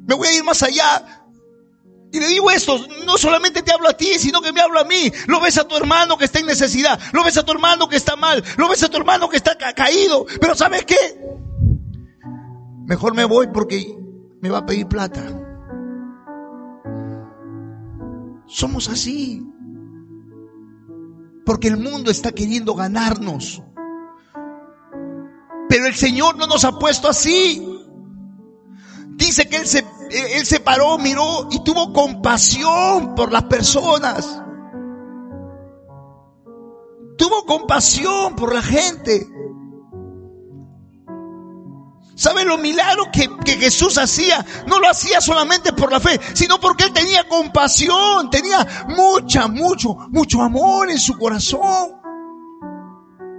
[0.07, 1.25] Me voy a ir más allá.
[2.13, 4.85] Y le digo esto, no solamente te hablo a ti, sino que me hablo a
[4.85, 5.11] mí.
[5.29, 7.97] Lo ves a tu hermano que está en necesidad, lo ves a tu hermano que
[7.97, 10.27] está mal, lo ves a tu hermano que está caído.
[10.39, 11.19] Pero ¿sabes qué?
[12.85, 13.97] Mejor me voy porque
[14.43, 15.23] me va a pedir plata.
[18.47, 19.43] Somos así.
[21.47, 23.63] Porque el mundo está queriendo ganarnos.
[25.73, 27.67] Pero el Señor no nos ha puesto así.
[29.17, 34.39] Dice que Él se, él se paró, miró y tuvo compasión por las personas.
[37.17, 39.27] Tuvo compasión por la gente.
[42.17, 44.45] ¿Saben los milagros que, que, Jesús hacía?
[44.67, 49.97] No lo hacía solamente por la fe, sino porque Él tenía compasión, tenía mucha, mucho,
[50.11, 51.93] mucho amor en su corazón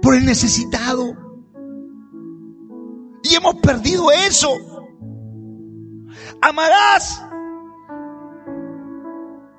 [0.02, 1.23] por el necesitado.
[3.24, 4.50] Y hemos perdido eso.
[6.42, 7.22] Amarás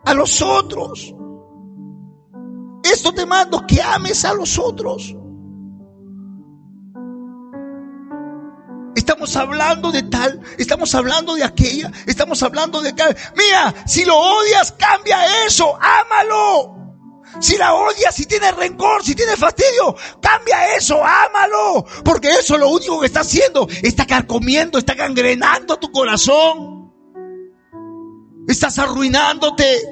[0.06, 1.14] a los otros.
[2.84, 5.16] Esto te mando que ames a los otros.
[8.96, 13.16] Estamos hablando de tal, estamos hablando de aquella, estamos hablando de tal.
[13.36, 16.85] Mira, si lo odias, cambia eso, ámalo.
[17.40, 21.86] Si la odias, si tiene rencor, si tiene fastidio, cambia eso, ámalo.
[22.04, 26.92] Porque eso lo único que está haciendo, está carcomiendo, está gangrenando tu corazón.
[28.48, 29.84] Estás arruinándote.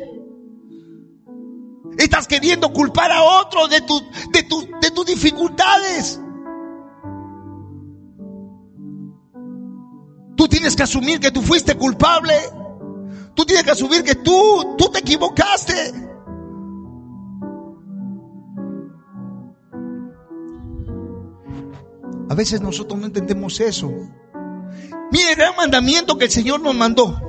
[1.97, 4.01] Estás queriendo culpar a otro de, tu,
[4.31, 6.19] de, tu, de tus dificultades.
[10.35, 12.33] Tú tienes que asumir que tú fuiste culpable.
[13.35, 16.12] Tú tienes que asumir que tú, tú te equivocaste.
[22.33, 23.93] A veces nosotros no entendemos eso.
[25.11, 27.21] Mire gran mandamiento que el Señor nos mandó.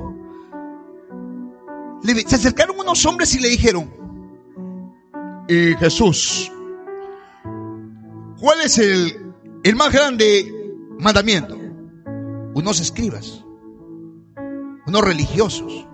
[2.25, 3.93] Se acercaron unos hombres y le dijeron,
[5.47, 6.51] y Jesús,
[8.39, 9.31] ¿cuál es el,
[9.63, 10.51] el más grande
[10.97, 11.55] mandamiento?
[12.55, 13.45] Unos escribas,
[14.87, 15.87] unos religiosos.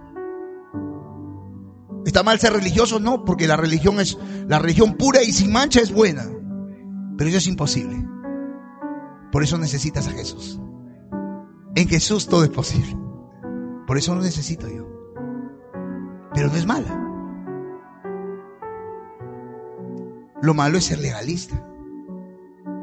[2.05, 3.01] ¿Está mal ser religioso?
[3.01, 6.23] No, porque la religión es, la religión pura y sin mancha es buena.
[7.17, 8.05] Pero eso es imposible.
[9.31, 10.59] Por eso necesitas a Jesús.
[11.75, 12.97] En Jesús todo es posible.
[13.87, 14.87] Por eso lo necesito yo.
[16.33, 16.97] Pero no es mala.
[20.41, 21.55] Lo malo es ser legalista.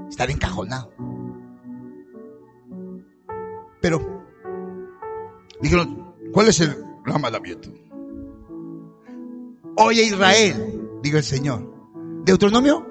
[0.09, 0.91] Estar encajonado.
[3.81, 4.25] Pero,
[5.61, 7.71] dijeron, ¿cuál es el gran mandamiento?
[9.77, 11.75] Oye Israel, dijo el Señor.
[12.25, 12.88] Deuteronomio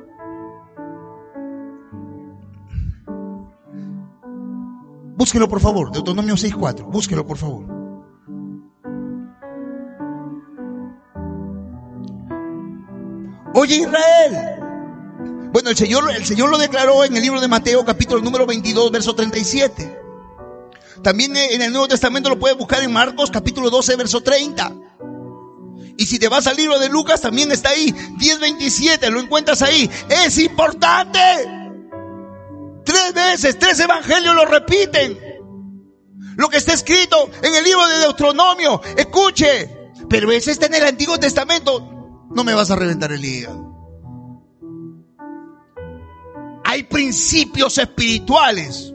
[5.17, 6.85] Búsquelo por favor, Deuteronomio 6.4.
[6.91, 7.65] Búsquelo por favor.
[13.55, 14.59] Oye Israel.
[15.51, 18.91] Bueno, el Señor, el Señor lo declaró en el libro de Mateo capítulo número 22,
[18.91, 19.99] verso 37.
[21.01, 24.71] También en el Nuevo Testamento lo puedes buscar en Marcos capítulo 12, verso 30.
[25.97, 29.89] Y si te vas al libro de Lucas, también está ahí, 10.27, lo encuentras ahí.
[30.09, 31.19] Es importante
[32.87, 35.19] Tres veces, tres evangelios lo repiten.
[36.37, 38.81] Lo que está escrito en el libro de Deuteronomio.
[38.95, 39.91] Escuche.
[40.09, 42.25] Pero ese está en el Antiguo Testamento.
[42.33, 43.67] No me vas a reventar el hígado.
[46.63, 48.93] Hay principios espirituales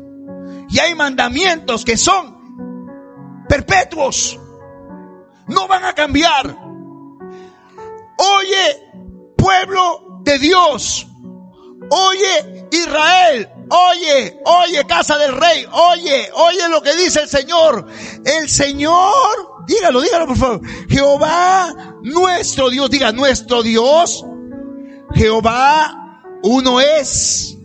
[0.70, 4.40] y hay mandamientos que son perpetuos.
[5.48, 6.46] No van a cambiar.
[8.16, 11.06] Oye, pueblo de Dios.
[11.90, 13.51] Oye, Israel.
[13.74, 15.64] Oye, oye, casa del rey.
[15.72, 17.86] Oye, oye lo que dice el Señor.
[18.22, 20.60] El Señor, dígalo, dígalo por favor.
[20.90, 24.26] Jehová, nuestro Dios, diga nuestro Dios.
[25.14, 27.56] Jehová, uno es.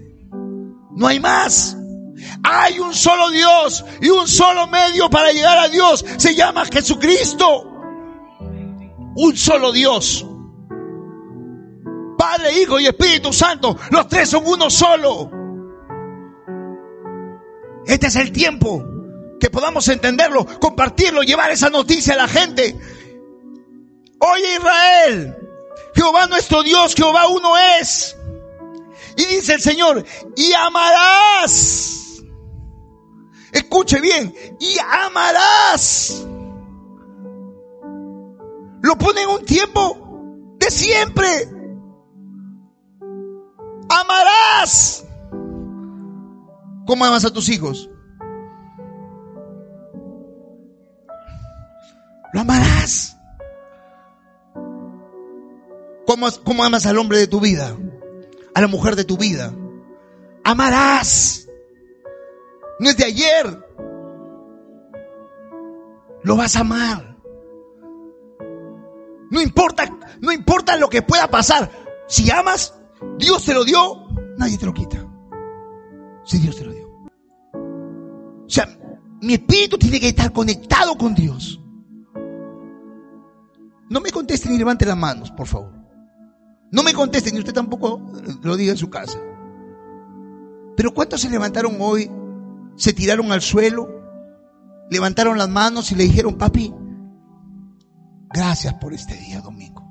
[0.96, 1.76] No hay más.
[2.42, 6.06] Hay un solo Dios y un solo medio para llegar a Dios.
[6.16, 7.66] Se llama Jesucristo.
[9.18, 10.26] Un solo Dios.
[12.18, 13.76] Padre, Hijo y Espíritu Santo.
[13.92, 15.37] Los tres son uno solo.
[17.88, 18.86] Este es el tiempo
[19.40, 22.78] que podamos entenderlo, compartirlo, llevar esa noticia a la gente.
[24.20, 25.38] Oye Israel,
[25.96, 28.16] Jehová nuestro Dios, Jehová uno es.
[29.16, 32.22] Y dice el Señor, y amarás.
[33.52, 36.26] Escuche bien, y amarás.
[38.82, 41.50] Lo pone en un tiempo de siempre.
[43.90, 45.07] Amarás.
[46.88, 47.90] ¿Cómo amas a tus hijos?
[52.34, 53.18] Lo amarás.
[56.06, 57.76] ¿Cómo, ¿Cómo, amas al hombre de tu vida?
[58.56, 59.54] A la mujer de tu vida.
[60.46, 61.50] Amarás.
[62.80, 63.66] No es de ayer.
[66.24, 67.18] Lo vas a amar.
[69.30, 69.90] No importa,
[70.22, 71.70] no importa lo que pueda pasar.
[72.08, 72.74] Si amas,
[73.18, 75.06] Dios te lo dio, nadie te lo quita.
[76.24, 76.77] Si Dios te lo dio.
[78.58, 78.68] Sea,
[79.22, 81.62] mi espíritu tiene que estar conectado con Dios.
[83.88, 85.74] No me conteste ni levante las manos, por favor.
[86.72, 88.02] No me conteste, ni usted tampoco
[88.42, 89.20] lo diga en su casa.
[90.76, 92.10] Pero ¿cuántos se levantaron hoy?
[92.78, 93.88] Se tiraron al suelo,
[94.90, 96.74] levantaron las manos y le dijeron, papi,
[98.34, 99.88] gracias por este día domingo.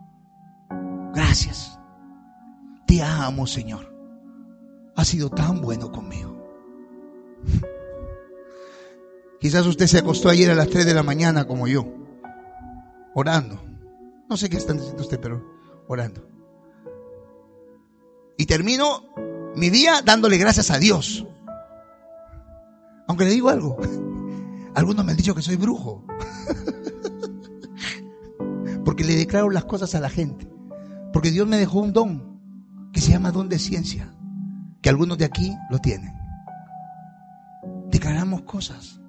[1.14, 1.78] Gracias.
[2.88, 3.94] Te amo, Señor.
[4.96, 6.36] Has sido tan bueno conmigo.
[9.40, 11.86] Quizás usted se acostó ayer a las 3 de la mañana como yo,
[13.14, 13.60] orando.
[14.28, 15.44] No sé qué están diciendo usted, pero
[15.88, 16.26] orando.
[18.38, 19.04] Y termino
[19.54, 21.26] mi día dándole gracias a Dios.
[23.08, 23.76] Aunque le digo algo,
[24.74, 26.04] algunos me han dicho que soy brujo.
[28.84, 30.48] Porque le declaro las cosas a la gente.
[31.12, 32.40] Porque Dios me dejó un don
[32.92, 34.12] que se llama don de ciencia.
[34.82, 36.12] Que algunos de aquí lo tienen.
[37.90, 39.00] Declaramos cosas.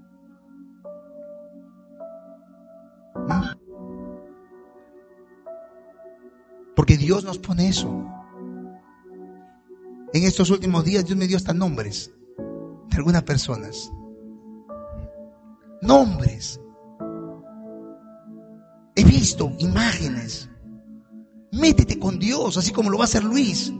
[6.75, 7.89] Porque Dios nos pone eso.
[10.13, 13.91] En estos últimos días Dios me dio hasta nombres de algunas personas.
[15.81, 16.61] Nombres.
[18.95, 20.49] He visto imágenes.
[21.51, 23.73] Métete con Dios, así como lo va a hacer Luis.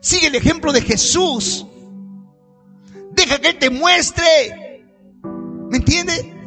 [0.00, 1.66] Sigue el ejemplo de Jesús.
[3.12, 4.86] Deja que Él te muestre.
[5.70, 6.37] ¿Me entiende?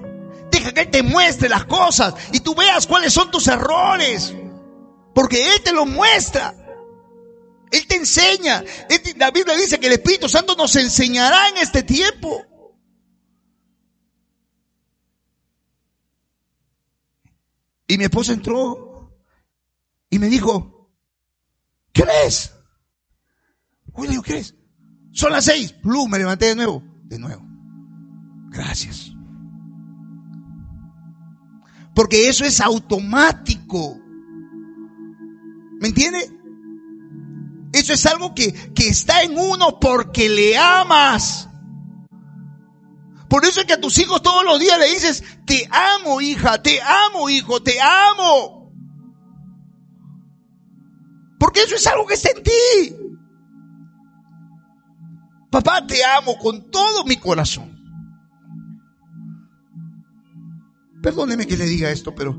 [0.64, 4.34] Que Él te muestre las cosas y tú veas cuáles son tus errores.
[5.14, 6.56] Porque Él te lo muestra.
[7.72, 8.64] Él te enseña.
[9.18, 12.46] La Biblia dice que el Espíritu Santo nos enseñará en este tiempo.
[17.88, 19.12] Y mi esposa entró
[20.10, 20.90] y me dijo,
[21.92, 22.54] ¿qué es?
[23.94, 24.56] Uy, le digo, ¿qué es?
[25.12, 25.74] Son las seis.
[25.74, 26.84] Plum, me levanté de nuevo.
[27.04, 27.46] De nuevo.
[28.50, 29.12] Gracias.
[31.94, 33.98] Porque eso es automático.
[35.80, 36.32] ¿Me entiende?
[37.74, 41.50] Eso es algo que, que está en uno porque le amas.
[43.30, 46.62] Por eso es que a tus hijos todos los días le dices, te amo hija,
[46.62, 48.74] te amo hijo, te amo.
[51.40, 52.96] Porque eso es algo que está en ti.
[55.50, 57.71] Papá, te amo con todo mi corazón.
[61.02, 62.38] Perdóneme que le diga esto, pero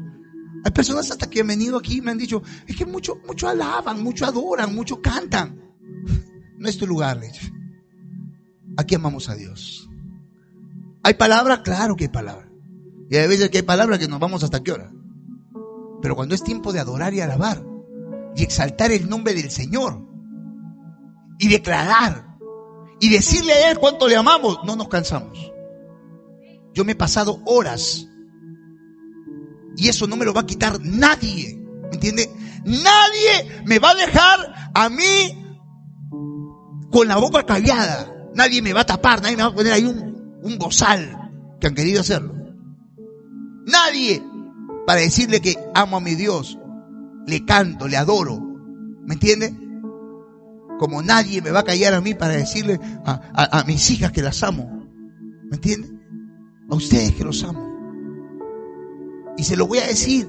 [0.65, 3.49] hay personas hasta que han venido aquí y me han dicho, es que mucho, mucho
[3.49, 5.61] alaban, mucho adoran, mucho cantan.
[6.59, 7.21] No es tu lugar,
[8.77, 9.91] Aquí amamos a Dios.
[11.03, 11.65] ¿Hay palabra?
[11.65, 12.49] Claro que hay palabra.
[13.11, 14.93] Y hay veces que hay palabra que nos vamos hasta qué hora.
[16.01, 17.65] Pero cuando es tiempo de adorar y alabar
[18.37, 20.07] y exaltar el nombre del Señor
[21.41, 22.37] y declarar
[23.01, 25.53] y decirle a Él cuánto le amamos, no nos cansamos.
[26.73, 28.07] Yo me he pasado horas
[29.77, 31.59] y eso no me lo va a quitar nadie.
[31.85, 32.31] ¿Me entiende?
[32.65, 35.59] Nadie me va a dejar a mí
[36.91, 38.13] con la boca callada.
[38.35, 40.59] Nadie me va a tapar, nadie me va a poner ahí un, un
[41.61, 42.35] que han querido hacerlo.
[43.67, 44.23] Nadie
[44.87, 46.59] para decirle que amo a mi Dios,
[47.27, 48.41] le canto, le adoro.
[49.05, 49.55] ¿Me entiende?
[50.79, 54.23] Como nadie me va a callar a mí para decirle a, a mis hijas que
[54.23, 54.89] las amo.
[55.45, 55.89] ¿Me entiende?
[56.71, 57.72] A ustedes que los amo.
[59.37, 60.29] Y se lo voy a decir,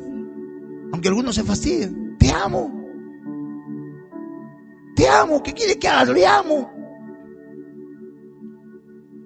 [0.92, 2.18] aunque algunos se fastidien.
[2.18, 2.72] Te amo.
[4.96, 5.42] Te amo.
[5.44, 6.12] ¿Qué quiere que haga?
[6.14, 6.72] Le amo.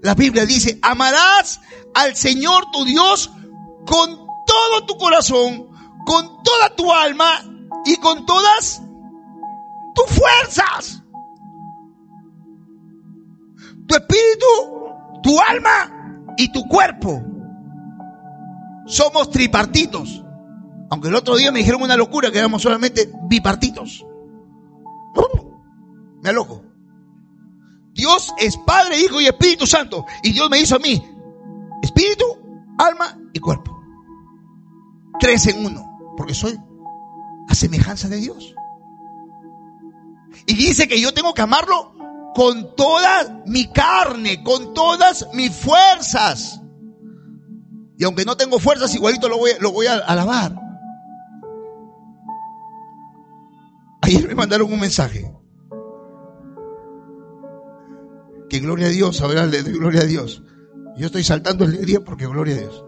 [0.01, 1.59] La Biblia dice, amarás
[1.93, 3.31] al Señor tu Dios
[3.85, 5.67] con todo tu corazón,
[6.05, 7.43] con toda tu alma
[7.85, 8.81] y con todas
[9.95, 11.03] tus fuerzas.
[13.87, 14.45] Tu espíritu,
[15.23, 17.21] tu alma y tu cuerpo.
[18.87, 20.23] Somos tripartitos.
[20.89, 24.05] Aunque el otro día me dijeron una locura que éramos solamente bipartitos.
[26.23, 26.63] Me loco.
[27.93, 30.05] Dios es Padre, Hijo y Espíritu Santo.
[30.23, 31.03] Y Dios me hizo a mí
[31.81, 32.25] espíritu,
[32.77, 33.79] alma y cuerpo.
[35.19, 36.15] Tres en uno.
[36.15, 36.57] Porque soy
[37.47, 38.53] a semejanza de Dios.
[40.45, 41.93] Y dice que yo tengo que amarlo
[42.35, 46.61] con toda mi carne, con todas mis fuerzas.
[47.97, 50.55] Y aunque no tengo fuerzas, igualito lo voy, lo voy a alabar.
[54.01, 55.33] Ayer me mandaron un mensaje.
[58.49, 60.43] Que gloria a Dios, hablar de gloria a Dios.
[60.95, 62.85] Yo estoy saltando el día porque gloria a Dios.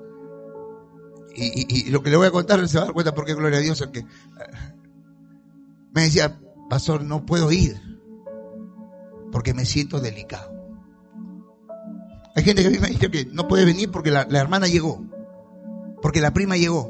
[1.36, 3.62] Y, lo que le voy a contar se va a dar cuenta porque gloria a
[3.62, 3.82] Dios.
[3.82, 4.06] El que,
[5.94, 6.40] me decía,
[6.70, 7.82] pastor, no puedo ir
[9.32, 10.59] porque me siento delicado.
[12.40, 15.04] Hay gente que me dice que no puede venir porque la, hermana llegó,
[16.02, 16.90] porque la prima llegó,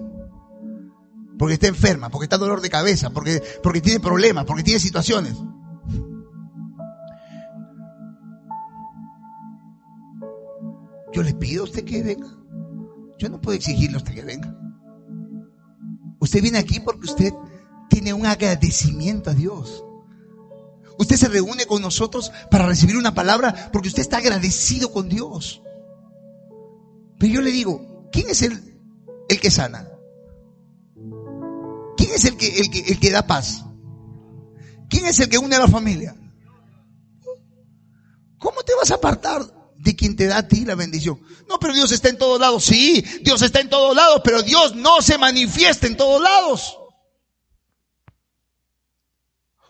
[1.39, 5.33] porque está enferma, porque está dolor de cabeza, porque, porque tiene problemas, porque tiene situaciones.
[11.13, 12.27] Yo le pido a usted que venga.
[13.17, 14.55] Yo no puedo exigirle a usted que venga.
[16.19, 17.33] Usted viene aquí porque usted
[17.89, 19.83] tiene un agradecimiento a Dios.
[20.99, 25.61] Usted se reúne con nosotros para recibir una palabra porque usted está agradecido con Dios.
[27.17, 28.77] Pero yo le digo, ¿quién es el,
[29.29, 29.87] el que sana?
[31.95, 33.63] ¿Quién es el que, el, que, el que da paz?
[34.89, 36.17] ¿Quién es el que une a la familia?
[38.37, 39.41] ¿Cómo te vas a apartar
[39.77, 41.21] de quien te da a ti la bendición?
[41.47, 42.65] No, pero Dios está en todos lados.
[42.65, 46.78] Sí, Dios está en todos lados, pero Dios no se manifiesta en todos lados.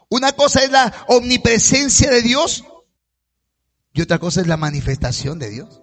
[0.09, 2.63] Una cosa es la omnipresencia de Dios
[3.93, 5.81] y otra cosa es la manifestación de Dios.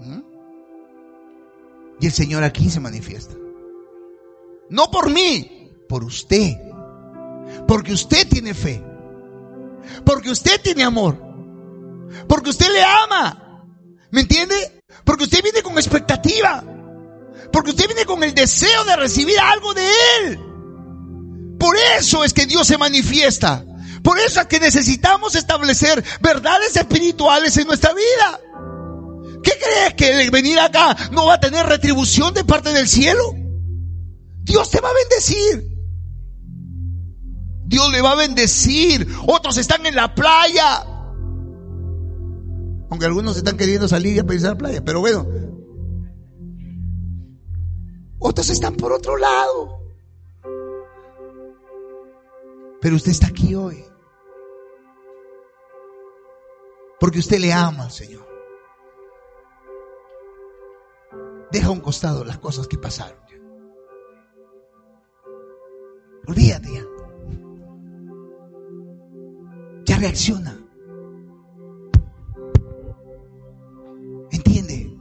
[0.00, 0.20] ¿Mm?
[2.00, 3.34] Y el Señor aquí se manifiesta.
[4.70, 6.56] No por mí, por usted.
[7.68, 8.82] Porque usted tiene fe.
[10.04, 11.18] Porque usted tiene amor.
[12.28, 13.66] Porque usted le ama.
[14.10, 14.82] ¿Me entiende?
[15.04, 16.64] Porque usted viene con expectativa.
[17.52, 19.86] Porque usted viene con el deseo de recibir algo de
[20.20, 20.40] Él.
[21.64, 23.64] Por eso es que Dios se manifiesta.
[24.02, 29.40] Por eso es que necesitamos establecer verdades espirituales en nuestra vida.
[29.42, 33.32] ¿Qué crees que el venir acá no va a tener retribución de parte del cielo?
[34.42, 35.66] Dios te va a bendecir.
[37.64, 39.08] Dios le va a bendecir.
[39.26, 40.84] Otros están en la playa.
[42.90, 44.84] Aunque algunos están queriendo salir y a la playa.
[44.84, 45.26] Pero bueno.
[48.18, 49.83] Otros están por otro lado.
[52.84, 53.82] Pero usted está aquí hoy.
[57.00, 58.28] Porque usted le ama al Señor.
[61.50, 63.16] Deja a un costado las cosas que pasaron.
[66.26, 66.84] Olvídate ya.
[69.86, 70.60] Ya reacciona.
[74.30, 74.94] Entiende.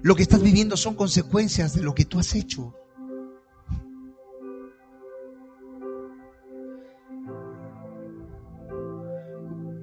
[0.00, 2.74] Lo que estás viviendo son consecuencias de lo que tú has hecho.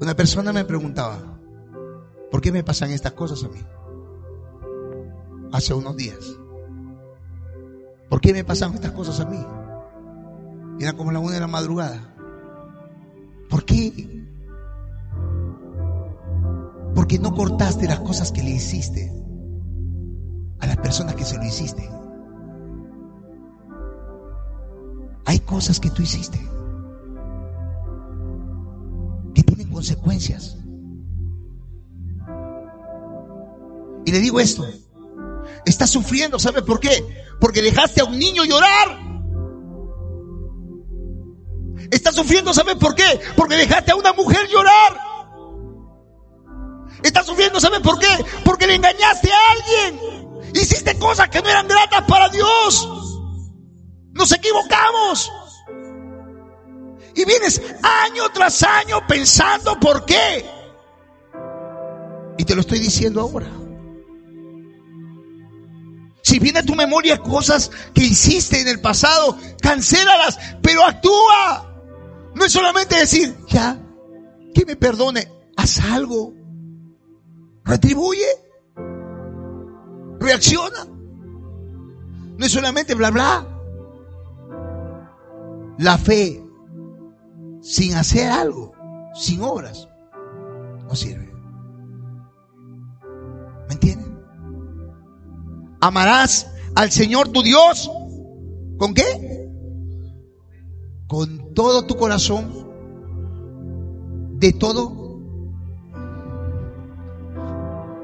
[0.05, 1.17] Una persona me preguntaba,
[2.29, 3.59] ¿por qué me pasan estas cosas a mí?
[5.51, 6.37] Hace unos días.
[8.07, 9.43] ¿Por qué me pasan estas cosas a mí?
[10.79, 12.15] Era como la una de la madrugada.
[13.49, 14.27] ¿Por qué?
[16.93, 19.11] Porque no cortaste las cosas que le hiciste
[20.59, 21.89] a las personas que se lo hiciste.
[25.25, 26.54] Hay cosas que tú hiciste
[29.85, 30.57] consecuencias.
[34.05, 34.67] Y le digo esto,
[35.65, 37.05] estás sufriendo, ¿sabe por qué?
[37.39, 38.99] Porque dejaste a un niño llorar.
[41.91, 43.19] Estás sufriendo, ¿sabe por qué?
[43.35, 44.99] Porque dejaste a una mujer llorar.
[47.03, 48.25] Estás sufriendo, ¿sabe por qué?
[48.43, 50.53] Porque le engañaste a alguien.
[50.55, 52.89] Hiciste cosas que no eran gratas para Dios.
[54.13, 55.31] Nos equivocamos.
[57.15, 60.45] Y vienes año tras año pensando por qué.
[62.37, 63.49] Y te lo estoy diciendo ahora.
[66.21, 71.71] Si viene a tu memoria cosas que hiciste en el pasado, cancélalas, pero actúa.
[72.33, 73.79] No es solamente decir, ya,
[74.53, 76.33] que me perdone, haz algo.
[77.63, 78.27] Retribuye.
[80.19, 80.85] Reacciona.
[82.37, 83.47] No es solamente bla bla.
[85.77, 86.44] La fe
[87.65, 88.73] sin hacer algo,
[89.15, 89.89] sin obras,
[90.87, 91.33] no sirve.
[93.67, 94.19] ¿Me entienden?
[95.81, 97.89] Amarás al Señor tu Dios.
[98.77, 99.49] ¿Con qué?
[101.07, 102.69] Con todo tu corazón.
[104.33, 105.19] De todo.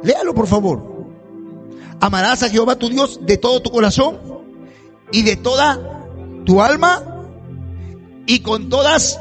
[0.01, 0.81] Léalo por favor.
[1.99, 4.17] Amarás a Jehová tu Dios de todo tu corazón
[5.11, 6.07] y de toda
[6.45, 7.03] tu alma
[8.25, 9.19] y con todas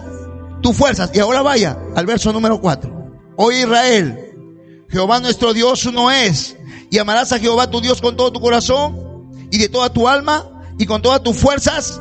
[0.60, 1.10] tus fuerzas.
[1.14, 3.00] Y ahora vaya al verso número 4.
[3.36, 6.56] Oye Israel, Jehová nuestro Dios uno es.
[6.90, 10.64] Y amarás a Jehová tu Dios con todo tu corazón y de toda tu alma
[10.78, 12.00] y con todas tus fuerzas.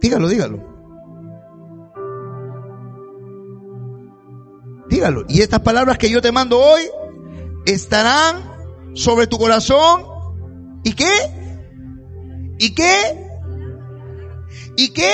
[0.00, 0.58] Dígalo, dígalo.
[4.88, 5.24] Dígalo.
[5.28, 6.82] Y estas palabras que yo te mando hoy
[7.66, 8.42] estarán
[8.94, 10.04] sobre tu corazón.
[10.82, 11.12] ¿Y qué?
[12.58, 13.21] ¿Y qué?
[14.76, 15.12] ¿Y qué?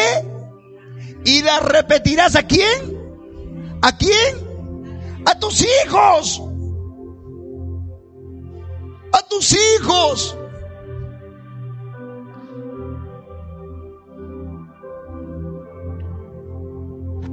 [1.24, 3.78] ¿Y las repetirás a quién?
[3.82, 5.22] ¿A quién?
[5.26, 6.42] A tus hijos.
[9.12, 10.36] A tus hijos.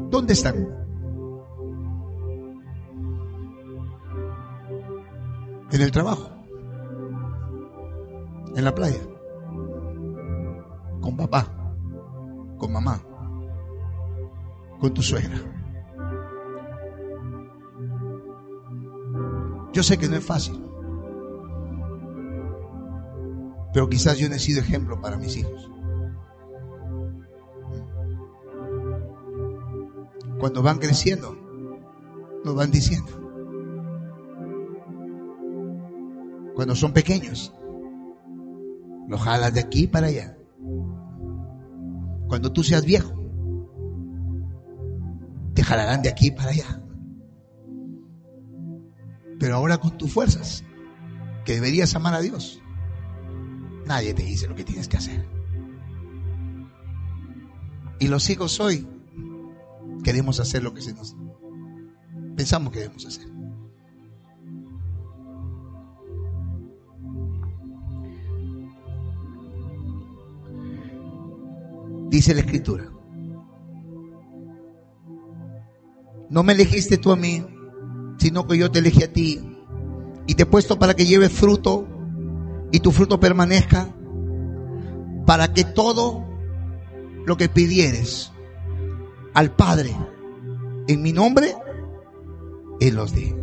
[0.09, 0.55] ¿Dónde están?
[5.71, 6.29] En el trabajo.
[8.55, 8.99] En la playa
[11.05, 11.47] con papá,
[12.57, 13.01] con mamá,
[14.79, 15.37] con tu suegra.
[19.73, 20.61] Yo sé que no es fácil,
[23.73, 25.69] pero quizás yo no he sido ejemplo para mis hijos.
[30.39, 31.35] Cuando van creciendo,
[32.43, 33.11] nos van diciendo.
[36.55, 37.53] Cuando son pequeños,
[39.09, 40.37] los jalas de aquí para allá
[42.27, 43.13] cuando tú seas viejo,
[45.53, 46.81] te jalarán de aquí para allá.
[49.39, 50.63] Pero ahora con tus fuerzas,
[51.45, 52.61] que deberías amar a Dios,
[53.85, 55.27] nadie te dice lo que tienes que hacer.
[57.99, 58.87] Y los hijos hoy
[60.03, 61.15] queremos hacer lo que se nos
[62.35, 63.34] pensamos que debemos hacer.
[72.15, 72.85] Dice la escritura.
[76.29, 77.45] No me elegiste tú a mí,
[78.19, 79.41] sino que yo te elegí a ti
[80.25, 81.85] y te he puesto para que lleves fruto
[82.71, 83.93] y tu fruto permanezca,
[85.25, 86.25] para que todo
[87.25, 88.31] lo que pidieres
[89.33, 89.93] al Padre
[90.87, 91.53] en mi nombre,
[92.79, 93.35] Él los dé.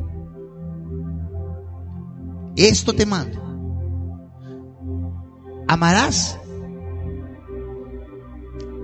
[2.56, 3.38] Esto te mando.
[5.68, 6.40] Amarás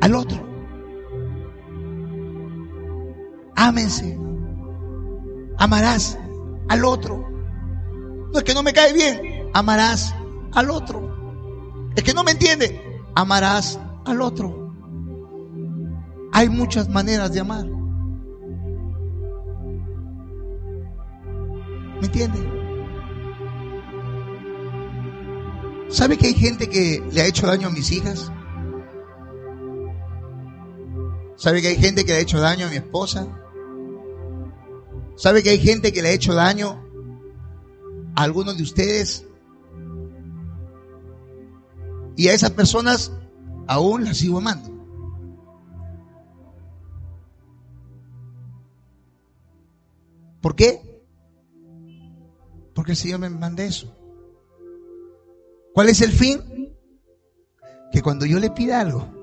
[0.00, 0.38] al otro.
[3.56, 4.18] Ámense.
[5.58, 6.18] Amarás
[6.68, 7.28] al otro.
[8.32, 10.14] No es que no me cae bien, amarás
[10.52, 11.90] al otro.
[11.96, 12.80] Es que no me entiende,
[13.14, 14.72] amarás al otro.
[16.32, 17.66] Hay muchas maneras de amar.
[22.00, 22.38] ¿Me entiende?
[25.88, 28.30] ¿Sabe que hay gente que le ha hecho daño a mis hijas?
[31.38, 33.28] ¿Sabe que hay gente que le ha hecho daño a mi esposa?
[35.14, 36.84] ¿Sabe que hay gente que le ha hecho daño
[38.16, 39.24] a algunos de ustedes?
[42.16, 43.12] Y a esas personas
[43.68, 44.68] aún las sigo amando.
[50.40, 51.04] ¿Por qué?
[52.74, 53.96] Porque el Señor me manda eso.
[55.72, 56.74] ¿Cuál es el fin?
[57.92, 59.17] Que cuando yo le pida algo,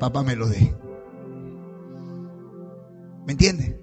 [0.00, 0.74] papá me lo dé.
[3.26, 3.78] ¿Me entiende?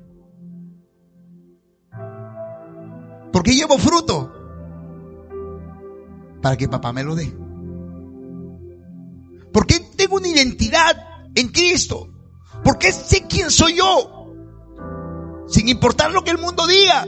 [3.32, 4.34] Porque llevo fruto
[6.41, 7.32] para que papá me lo dé.
[9.53, 10.97] Porque tengo una identidad
[11.36, 12.09] en Cristo.
[12.63, 14.34] Porque sé quién soy yo.
[15.47, 17.05] Sin importar lo que el mundo diga.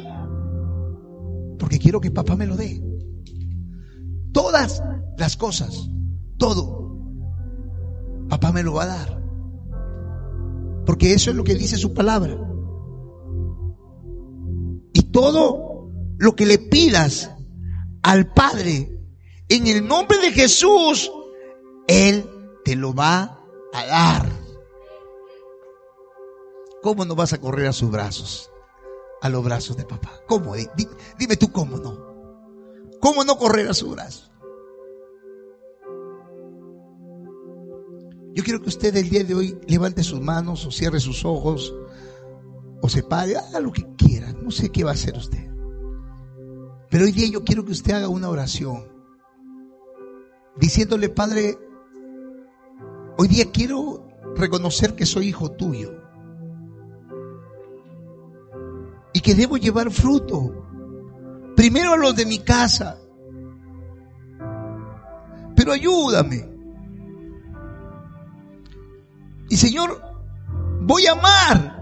[1.57, 2.81] Porque quiero que papá me lo dé.
[4.31, 4.83] Todas
[5.17, 5.89] las cosas,
[6.37, 6.78] todo,
[8.29, 9.21] papá me lo va a dar.
[10.85, 12.37] Porque eso es lo que dice su palabra.
[14.93, 17.31] Y todo lo que le pidas
[18.01, 18.97] al Padre
[19.49, 21.11] en el nombre de Jesús,
[21.87, 22.29] Él
[22.63, 23.39] te lo va
[23.73, 24.29] a dar.
[26.81, 28.49] ¿Cómo no vas a correr a sus brazos?
[29.21, 30.21] A los brazos de papá.
[30.27, 30.53] ¿Cómo?
[31.17, 32.09] Dime tú cómo no.
[33.01, 34.28] ¿Cómo no correr a su brazo?
[38.33, 41.73] Yo quiero que usted el día de hoy levante sus manos o cierre sus ojos
[42.81, 44.31] o se pare, haga lo que quiera.
[44.33, 45.49] No sé qué va a hacer usted.
[46.89, 48.85] Pero hoy día yo quiero que usted haga una oración
[50.57, 51.57] diciéndole, Padre,
[53.17, 55.91] hoy día quiero reconocer que soy hijo tuyo
[59.13, 60.65] y que debo llevar fruto.
[61.55, 62.97] Primero a los de mi casa.
[65.55, 66.58] Pero ayúdame.
[69.49, 70.01] Y Señor,
[70.81, 71.79] voy a amar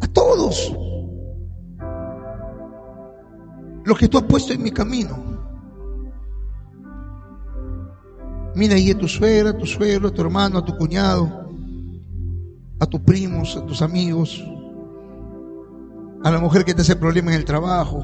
[0.00, 0.72] a todos
[3.84, 5.24] los que tú has puesto en mi camino.
[8.54, 11.48] Mira ahí a tu suegra, a tu suegro, a tu hermano, a tu cuñado,
[12.80, 14.42] a tus primos, a tus amigos,
[16.24, 18.02] a la mujer que te hace problema en el trabajo.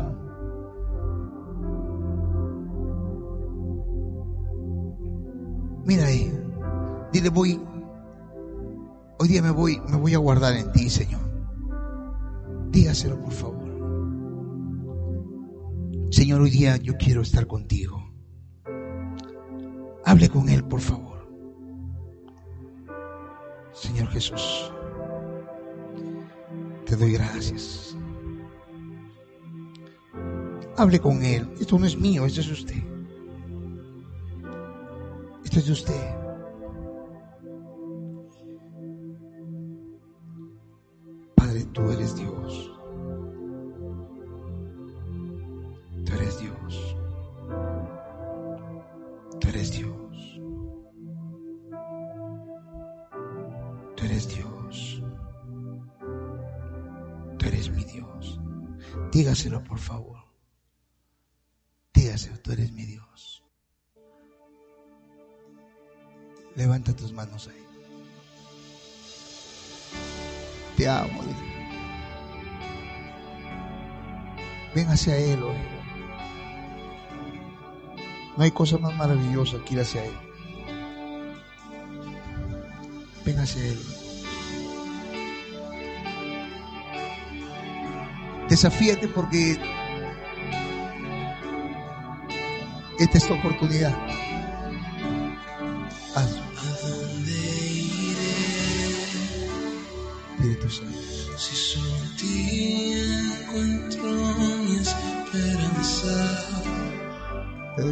[5.85, 6.32] Mira ahí,
[7.23, 7.61] dile voy,
[9.21, 11.21] hoy día me voy, me voy a guardar en ti, Señor.
[12.71, 13.63] Dígaselo, por favor.
[16.11, 18.03] Señor, hoy día yo quiero estar contigo.
[20.05, 21.13] Hable con Él, por favor.
[23.73, 24.73] Señor Jesús,
[26.87, 27.97] te doy gracias.
[30.77, 31.49] Hable con Él.
[31.61, 32.83] Esto no es mío, esto es usted.
[35.45, 36.22] Esto es de usted.
[41.73, 42.71] Tú eres Dios.
[46.05, 46.97] Tú eres Dios.
[49.41, 50.41] Tú eres Dios.
[53.97, 55.03] Tú eres Dios.
[57.39, 58.41] Tú eres mi Dios.
[59.11, 60.19] Dígaselo, por favor.
[61.95, 63.43] Dígaselo, tú eres mi Dios.
[66.55, 67.67] Levanta tus manos ahí.
[70.77, 71.23] Te amo.
[71.23, 71.52] dile.
[74.75, 75.57] Ven hacia Él hoy.
[78.37, 80.13] No hay cosa más maravillosa que ir hacia Él.
[83.25, 83.79] Ven hacia Él.
[88.49, 89.59] Desafíate porque
[92.99, 93.95] esta es tu oportunidad.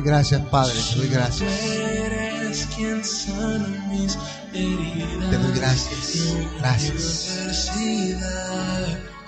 [0.01, 0.75] Doy gracias, Padre.
[0.91, 1.61] Te doy gracias.
[4.53, 6.51] Te doy gracias.
[6.59, 7.71] Gracias.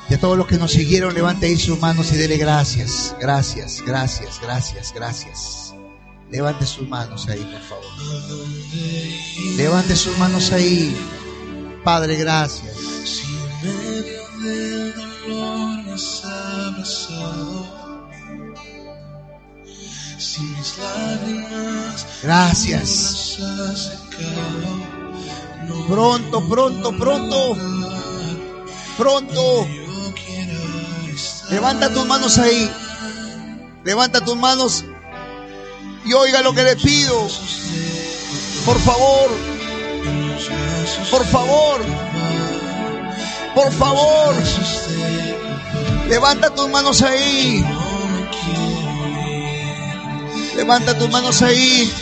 [0.09, 3.15] Y a todos los que nos siguieron, levante ahí sus manos y dele gracias.
[3.21, 5.75] Gracias, gracias, gracias, gracias.
[6.31, 7.85] Levante sus manos ahí, por favor.
[9.57, 10.97] Levante sus manos ahí.
[11.85, 12.77] Padre, gracias.
[13.05, 17.62] Si en medio del dolor has abrazado,
[20.33, 23.39] si mis lágrimas Gracias.
[25.69, 27.57] no Pronto, pronto, pronto.
[28.97, 29.67] Pronto.
[31.51, 32.71] Levanta tus manos ahí.
[33.85, 34.85] Levanta tus manos
[36.07, 37.29] y oiga lo que le pido.
[38.65, 39.29] Por favor,
[41.11, 41.81] por favor,
[43.55, 44.35] por favor.
[46.09, 47.63] Levanta tus manos ahí.
[50.57, 51.93] Levanta tus manos ahí.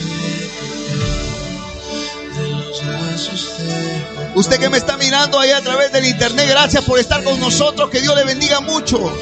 [4.34, 7.90] Usted que me está mirando ahí a través del internet, gracias por estar con nosotros.
[7.90, 9.12] Que Dios le bendiga mucho.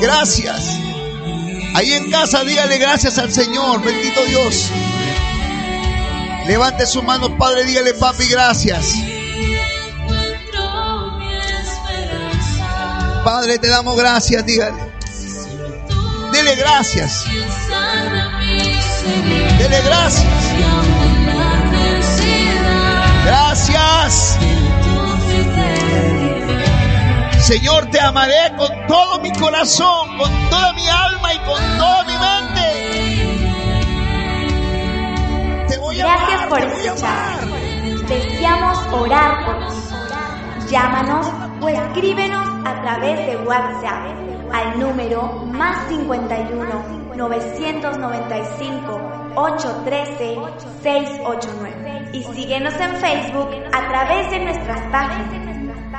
[0.00, 0.78] Gracias.
[1.74, 3.82] Ahí en casa dígale gracias al Señor.
[3.82, 4.68] Bendito Dios.
[6.46, 8.94] Levante su mano, Padre, dígale, papi, gracias.
[13.24, 14.91] Padre, te damos gracias, dígale.
[16.32, 17.26] Dele gracias.
[19.58, 20.26] Dele gracias.
[23.24, 24.38] Gracias.
[27.38, 32.12] Señor, te amaré con todo mi corazón, con toda mi alma y con toda mi
[32.12, 32.62] mente.
[35.68, 37.40] Te voy a Gracias amar, por escuchar.
[38.08, 39.74] Deseamos orar por ti.
[40.70, 41.26] Llámanos
[41.60, 44.21] o escríbenos a través de WhatsApp
[44.52, 45.22] al número
[45.52, 49.00] más 51 995
[49.34, 50.38] 813
[50.82, 55.52] 689 y síguenos en Facebook a través de nuestras páginas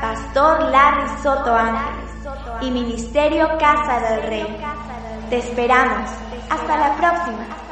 [0.04, 2.12] Pastor Larry Soto Ángeles
[2.62, 4.58] y Ministerio Casa del Rey.
[5.30, 6.10] Te esperamos.
[6.50, 7.63] Hasta la próxima.